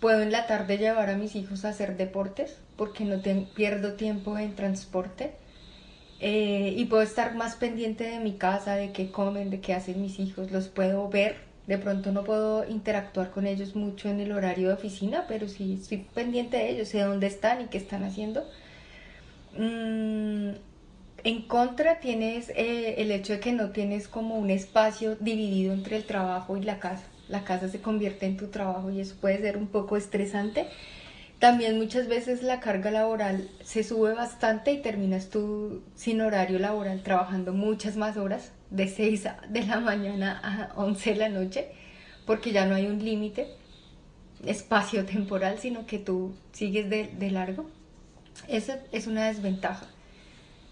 Puedo 0.00 0.22
en 0.22 0.32
la 0.32 0.46
tarde 0.46 0.78
llevar 0.78 1.10
a 1.10 1.16
mis 1.16 1.36
hijos 1.36 1.64
a 1.64 1.70
hacer 1.70 1.96
deportes 1.96 2.58
porque 2.76 3.04
no 3.04 3.20
pierdo 3.54 3.94
tiempo 3.94 4.38
en 4.38 4.54
transporte. 4.54 5.32
Eh, 6.20 6.74
y 6.76 6.84
puedo 6.86 7.02
estar 7.02 7.34
más 7.34 7.56
pendiente 7.56 8.04
de 8.04 8.18
mi 8.20 8.34
casa, 8.36 8.76
de 8.76 8.92
qué 8.92 9.10
comen, 9.10 9.48
de 9.50 9.60
qué 9.60 9.74
hacen 9.74 10.02
mis 10.02 10.18
hijos. 10.18 10.50
Los 10.50 10.68
puedo 10.68 11.08
ver 11.08 11.48
De 11.66 11.78
pronto 11.78 12.10
no 12.12 12.24
puedo 12.24 12.68
interactuar 12.68 13.30
con 13.30 13.46
ellos 13.46 13.76
mucho 13.76 14.08
en 14.08 14.20
el 14.20 14.32
horario 14.32 14.68
de 14.68 14.74
oficina, 14.74 15.26
pero 15.28 15.48
sí 15.48 15.74
estoy 15.80 15.98
pendiente 15.98 16.56
de 16.56 16.70
ellos, 16.70 16.88
sé 16.88 17.00
dónde 17.00 17.26
están 17.28 17.60
y 17.62 17.66
qué 17.66 17.78
están 17.78 18.02
haciendo. 18.02 18.44
Mm, 19.56 20.50
en 21.24 21.42
contra 21.42 22.00
tienes 22.00 22.50
eh, 22.50 22.96
el 22.98 23.10
hecho 23.10 23.34
de 23.34 23.40
que 23.40 23.52
no 23.52 23.70
tienes 23.70 24.08
como 24.08 24.36
un 24.36 24.50
espacio 24.50 25.16
dividido 25.16 25.72
entre 25.72 25.96
el 25.96 26.04
trabajo 26.04 26.56
y 26.56 26.62
la 26.62 26.78
casa. 26.78 27.04
La 27.28 27.44
casa 27.44 27.68
se 27.68 27.80
convierte 27.80 28.26
en 28.26 28.36
tu 28.36 28.48
trabajo 28.48 28.90
y 28.90 29.00
eso 29.00 29.14
puede 29.20 29.38
ser 29.38 29.56
un 29.56 29.68
poco 29.68 29.96
estresante. 29.96 30.66
También 31.38 31.78
muchas 31.78 32.06
veces 32.06 32.42
la 32.42 32.60
carga 32.60 32.90
laboral 32.90 33.48
se 33.64 33.82
sube 33.82 34.14
bastante 34.14 34.72
y 34.72 34.82
terminas 34.82 35.30
tú 35.30 35.82
sin 35.94 36.20
horario 36.20 36.58
laboral 36.58 37.02
trabajando 37.02 37.54
muchas 37.54 37.96
más 37.96 38.16
horas, 38.16 38.52
de 38.70 38.88
6 38.88 39.24
de 39.48 39.62
la 39.64 39.80
mañana 39.80 40.40
a 40.42 40.78
11 40.78 41.10
de 41.10 41.16
la 41.16 41.28
noche, 41.28 41.68
porque 42.26 42.52
ya 42.52 42.66
no 42.66 42.74
hay 42.74 42.86
un 42.86 43.02
límite 43.02 43.48
espacio 44.44 45.04
temporal, 45.04 45.58
sino 45.58 45.86
que 45.86 45.98
tú 45.98 46.34
sigues 46.52 46.88
de, 46.88 47.30
largo. 47.30 47.66
Esa 48.48 48.80
es 48.92 49.06
una 49.06 49.26
desventaja. 49.26 49.86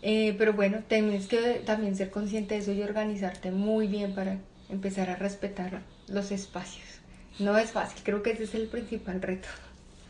Eh, 0.02 0.34
pero 0.38 0.52
bueno, 0.52 0.78
tienes 0.86 1.26
que 1.26 1.62
también 1.66 1.96
ser 1.96 2.10
consciente 2.10 2.54
de 2.54 2.60
eso 2.60 2.72
y 2.72 2.82
organizarte 2.82 3.50
muy 3.50 3.88
bien 3.88 4.14
para 4.14 4.38
empezar 4.68 5.10
a 5.10 5.16
respetar 5.16 5.82
los 6.06 6.30
espacios. 6.30 6.86
No 7.38 7.56
es 7.58 7.72
fácil, 7.72 8.00
creo 8.04 8.22
que 8.22 8.30
ese 8.30 8.44
es 8.44 8.54
el 8.54 8.68
principal 8.68 9.20
reto. 9.20 9.48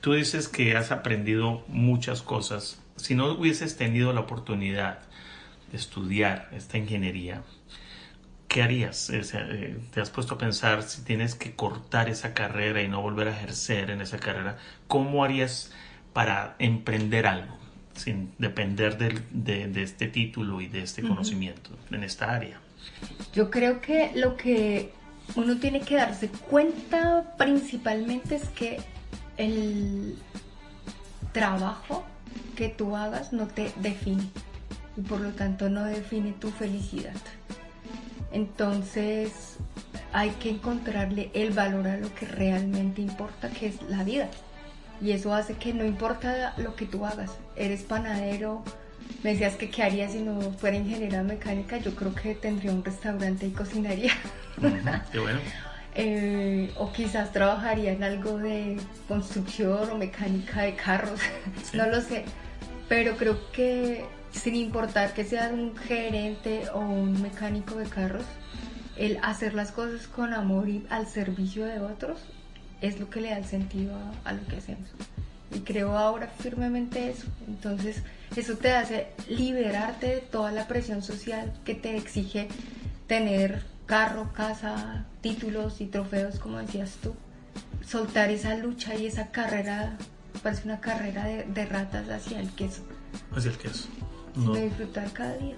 Tú 0.01 0.13
dices 0.13 0.49
que 0.49 0.77
has 0.77 0.93
aprendido 0.93 1.65
muchas 1.69 2.23
cosas. 2.23 2.81
Si 2.97 3.15
no 3.15 3.33
hubieses 3.33 3.77
tenido 3.77 4.13
la 4.13 4.21
oportunidad 4.21 5.01
de 5.71 5.77
estudiar 5.77 6.49
esta 6.53 6.79
ingeniería, 6.79 7.43
¿qué 8.47 8.63
harías? 8.63 9.11
Eh, 9.11 9.77
¿Te 9.93 10.01
has 10.01 10.11
puesto 10.11 10.35
a 10.35 10.39
pensar 10.39 10.83
si 10.83 11.03
tienes 11.03 11.35
que 11.35 11.55
cortar 11.55 12.09
esa 12.09 12.35
carrera 12.35 12.83
y 12.83 12.89
no 12.89 13.03
volver 13.03 13.29
a 13.29 13.37
ejercer 13.37 13.91
en 13.91 14.01
esa 14.01 14.19
carrera? 14.19 14.59
¿Cómo 14.87 15.25
harías 15.25 15.73
para 16.13 16.57
emprender 16.59 17.27
algo 17.27 17.58
sin 17.99 18.33
depender 18.39 18.97
de, 18.99 19.83
este 19.83 20.09
título 20.09 20.61
y 20.61 20.69
de 20.69 20.83
este 20.83 21.03
conocimiento 21.03 21.71
en 21.91 22.05
esta 22.05 22.35
área? 22.35 22.61
Yo 23.33 23.51
creo 23.51 23.81
que 23.81 24.13
lo 24.15 24.37
que 24.37 24.93
uno 25.37 25.59
tiene 25.59 25.81
que 25.81 25.97
darse 25.97 26.29
cuenta 26.29 27.35
principalmente 27.37 28.37
es 28.37 28.49
que 28.51 28.81
el 29.37 30.17
trabajo 31.33 32.05
que 32.57 32.69
tú 32.69 32.97
hagas 32.97 33.33
no 33.33 33.47
te 33.47 33.73
define 33.77 34.25
y 34.97 35.03
por 35.03 35.21
lo 35.21 35.31
tanto 35.33 35.69
no 35.69 35.85
define 35.85 36.33
tu 36.33 36.51
felicidad. 36.51 37.15
Entonces 38.33 39.57
hay 40.13 40.31
que 40.31 40.51
encontrarle 40.51 41.31
el 41.35 41.53
valor 41.53 41.87
a 41.87 41.97
lo 41.97 42.13
que 42.15 42.27
realmente 42.27 43.01
importa, 43.03 43.49
que 43.51 43.69
es 43.69 43.83
la 43.89 44.05
vida. 44.05 44.29
Y 45.01 45.13
eso 45.13 45.33
hace 45.33 45.55
que 45.55 45.73
no 45.73 45.85
importa 45.85 46.55
lo 46.57 46.75
que 46.75 46.87
tú 46.87 47.07
hagas, 47.07 47.31
eres 47.57 47.83
panadero, 47.83 48.65
me 49.23 49.31
decías 49.31 49.57
que 49.57 49.71
qué 49.71 49.83
haría 49.83 50.09
si 50.09 50.21
no 50.21 50.41
fuera 50.53 50.77
ingeniera 50.77 51.23
mecánica, 51.23 51.79
yo 51.79 51.95
creo 51.95 52.15
que 52.15 52.35
tendría 52.35 52.73
un 52.73 52.85
restaurante 52.85 53.47
y 53.47 53.51
cocinaría. 53.51 54.13
qué 55.13 55.19
bueno. 55.19 55.41
Eh, 56.01 56.71
o 56.77 56.93
quizás 56.93 57.33
trabajaría 57.33 57.91
en 57.91 58.05
algo 58.05 58.39
de 58.39 58.77
construcción 59.09 59.91
o 59.91 59.97
mecánica 59.97 60.63
de 60.63 60.77
carros, 60.77 61.19
no 61.73 61.89
lo 61.89 62.01
sé. 62.01 62.25
Pero 62.89 63.17
creo 63.17 63.51
que 63.51 64.05
sin 64.31 64.55
importar 64.55 65.13
que 65.13 65.25
seas 65.25 65.51
un 65.51 65.77
gerente 65.77 66.69
o 66.73 66.79
un 66.79 67.21
mecánico 67.21 67.75
de 67.77 67.87
carros, 67.87 68.23
el 68.97 69.19
hacer 69.23 69.55
las 69.55 69.73
cosas 69.73 70.07
con 70.07 70.35
amor 70.35 70.69
y 70.69 70.87
al 70.89 71.09
servicio 71.09 71.65
de 71.65 71.81
otros 71.81 72.21
es 72.81 73.01
lo 73.01 73.11
que 73.11 73.21
le 73.21 73.31
da 73.31 73.39
el 73.39 73.45
sentido 73.45 73.95
a, 73.97 74.29
a 74.29 74.33
lo 74.33 74.47
que 74.47 74.57
hacemos. 74.57 74.89
Y 75.55 75.61
creo 75.61 75.97
ahora 75.97 76.29
firmemente 76.39 77.11
eso. 77.11 77.27
Entonces, 77.47 78.03
eso 78.37 78.57
te 78.57 78.73
hace 78.73 79.09
liberarte 79.29 80.07
de 80.07 80.21
toda 80.21 80.53
la 80.53 80.69
presión 80.69 81.03
social 81.03 81.53
que 81.65 81.75
te 81.75 81.97
exige 81.97 82.49
tener 83.07 83.65
carro, 83.87 84.33
casa, 84.35 85.07
títulos 85.23 85.81
y 85.81 85.87
trofeos, 85.87 86.39
como 86.39 86.59
decías 86.59 86.99
tú. 87.03 87.17
Soltar 87.85 88.31
esa 88.31 88.55
lucha 88.55 88.95
y 88.95 89.07
esa 89.07 89.31
carrera, 89.31 89.97
parece 90.43 90.65
una 90.67 90.79
carrera 90.79 91.25
de, 91.25 91.67
ratas 91.67 92.09
hacia 92.11 92.39
el 92.39 92.51
queso. 92.51 92.83
Hacia 93.35 93.51
el 93.51 93.57
queso. 93.57 93.89
De 94.53 94.67
disfrutar 94.67 95.11
cada 95.13 95.37
día. 95.39 95.57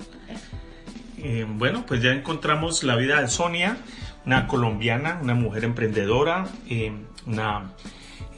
Eh, 1.18 1.44
bueno, 1.46 1.84
pues 1.84 2.00
ya 2.00 2.12
encontramos 2.12 2.84
la 2.84 2.96
vida 2.96 3.20
de 3.20 3.28
Sonia, 3.28 3.76
una 4.24 4.46
colombiana, 4.46 5.18
una 5.20 5.34
mujer 5.34 5.64
emprendedora, 5.64 6.46
eh, 6.68 6.92
una 7.26 7.72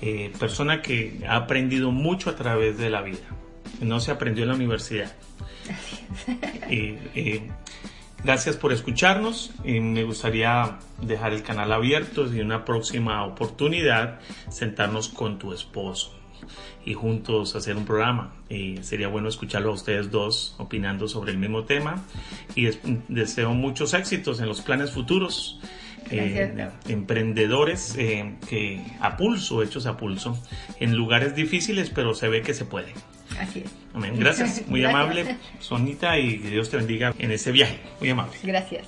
eh, 0.01 0.33
persona 0.39 0.83
que 0.83 1.21
ha 1.29 1.37
aprendido 1.37 1.91
mucho 1.91 2.31
a 2.31 2.37
través 2.37 2.79
de 2.79 2.91
la 2.91 3.03
vida. 3.03 3.27
No 3.81 4.01
se 4.01 4.11
aprendió 4.11 4.45
en 4.45 4.51
la 4.51 4.55
universidad. 4.57 5.13
Gracias 8.25 8.57
por 8.57 8.73
escucharnos. 8.73 9.51
y 9.65 9.81
me 9.81 10.05
gustaría 10.05 10.79
dejar 11.01 11.33
el 11.33 11.43
canal 11.43 11.73
abierto 11.73 12.33
y 12.33 12.41
una 12.41 12.65
próxima 12.65 13.25
oportunidad 13.25 14.21
sentarnos 14.49 15.09
con 15.09 15.39
tu 15.39 15.53
esposo 15.53 16.13
y 16.85 16.95
juntos 16.95 17.57
hacer 17.57 17.77
un 17.77 17.85
programa. 17.85 18.33
sería 18.83 19.09
bueno 19.09 19.29
escucharlo 19.29 19.71
a 19.71 19.75
ustedes 19.75 20.11
dos 20.11 20.55
opinando 20.59 21.09
sobre 21.09 21.33
el 21.33 21.39
mismo 21.39 21.65
tema 21.65 22.05
y 22.55 22.71
deseo 23.09 23.55
muchos 23.55 23.95
éxitos 23.95 24.41
en 24.41 24.47
los 24.47 24.61
planes 24.61 24.93
futuros. 24.93 25.59
Eh, 26.11 26.69
emprendedores 26.89 27.95
eh, 27.99 28.35
que 28.49 28.85
a 29.01 29.17
pulso, 29.17 29.63
hechos 29.63 29.87
a 29.87 29.97
pulso, 29.97 30.39
en 30.81 30.95
lugares 30.95 31.35
difíciles, 31.35 31.91
pero 31.91 32.15
se 32.15 32.29
ve 32.29 32.43
que 32.43 32.55
se 32.55 32.65
puede. 32.65 32.93
Así 33.39 33.61
es. 33.65 33.71
Amén. 33.95 34.15
Gracias, 34.19 34.63
muy 34.69 34.85
amable, 34.85 35.37
Sonita, 35.61 36.19
y 36.19 36.39
que 36.39 36.51
Dios 36.51 36.71
te 36.71 36.77
bendiga 36.77 37.15
en 37.19 37.31
ese 37.31 37.53
viaje. 37.53 37.81
Muy 38.01 38.11
amable. 38.11 38.37
Gracias. 38.43 38.87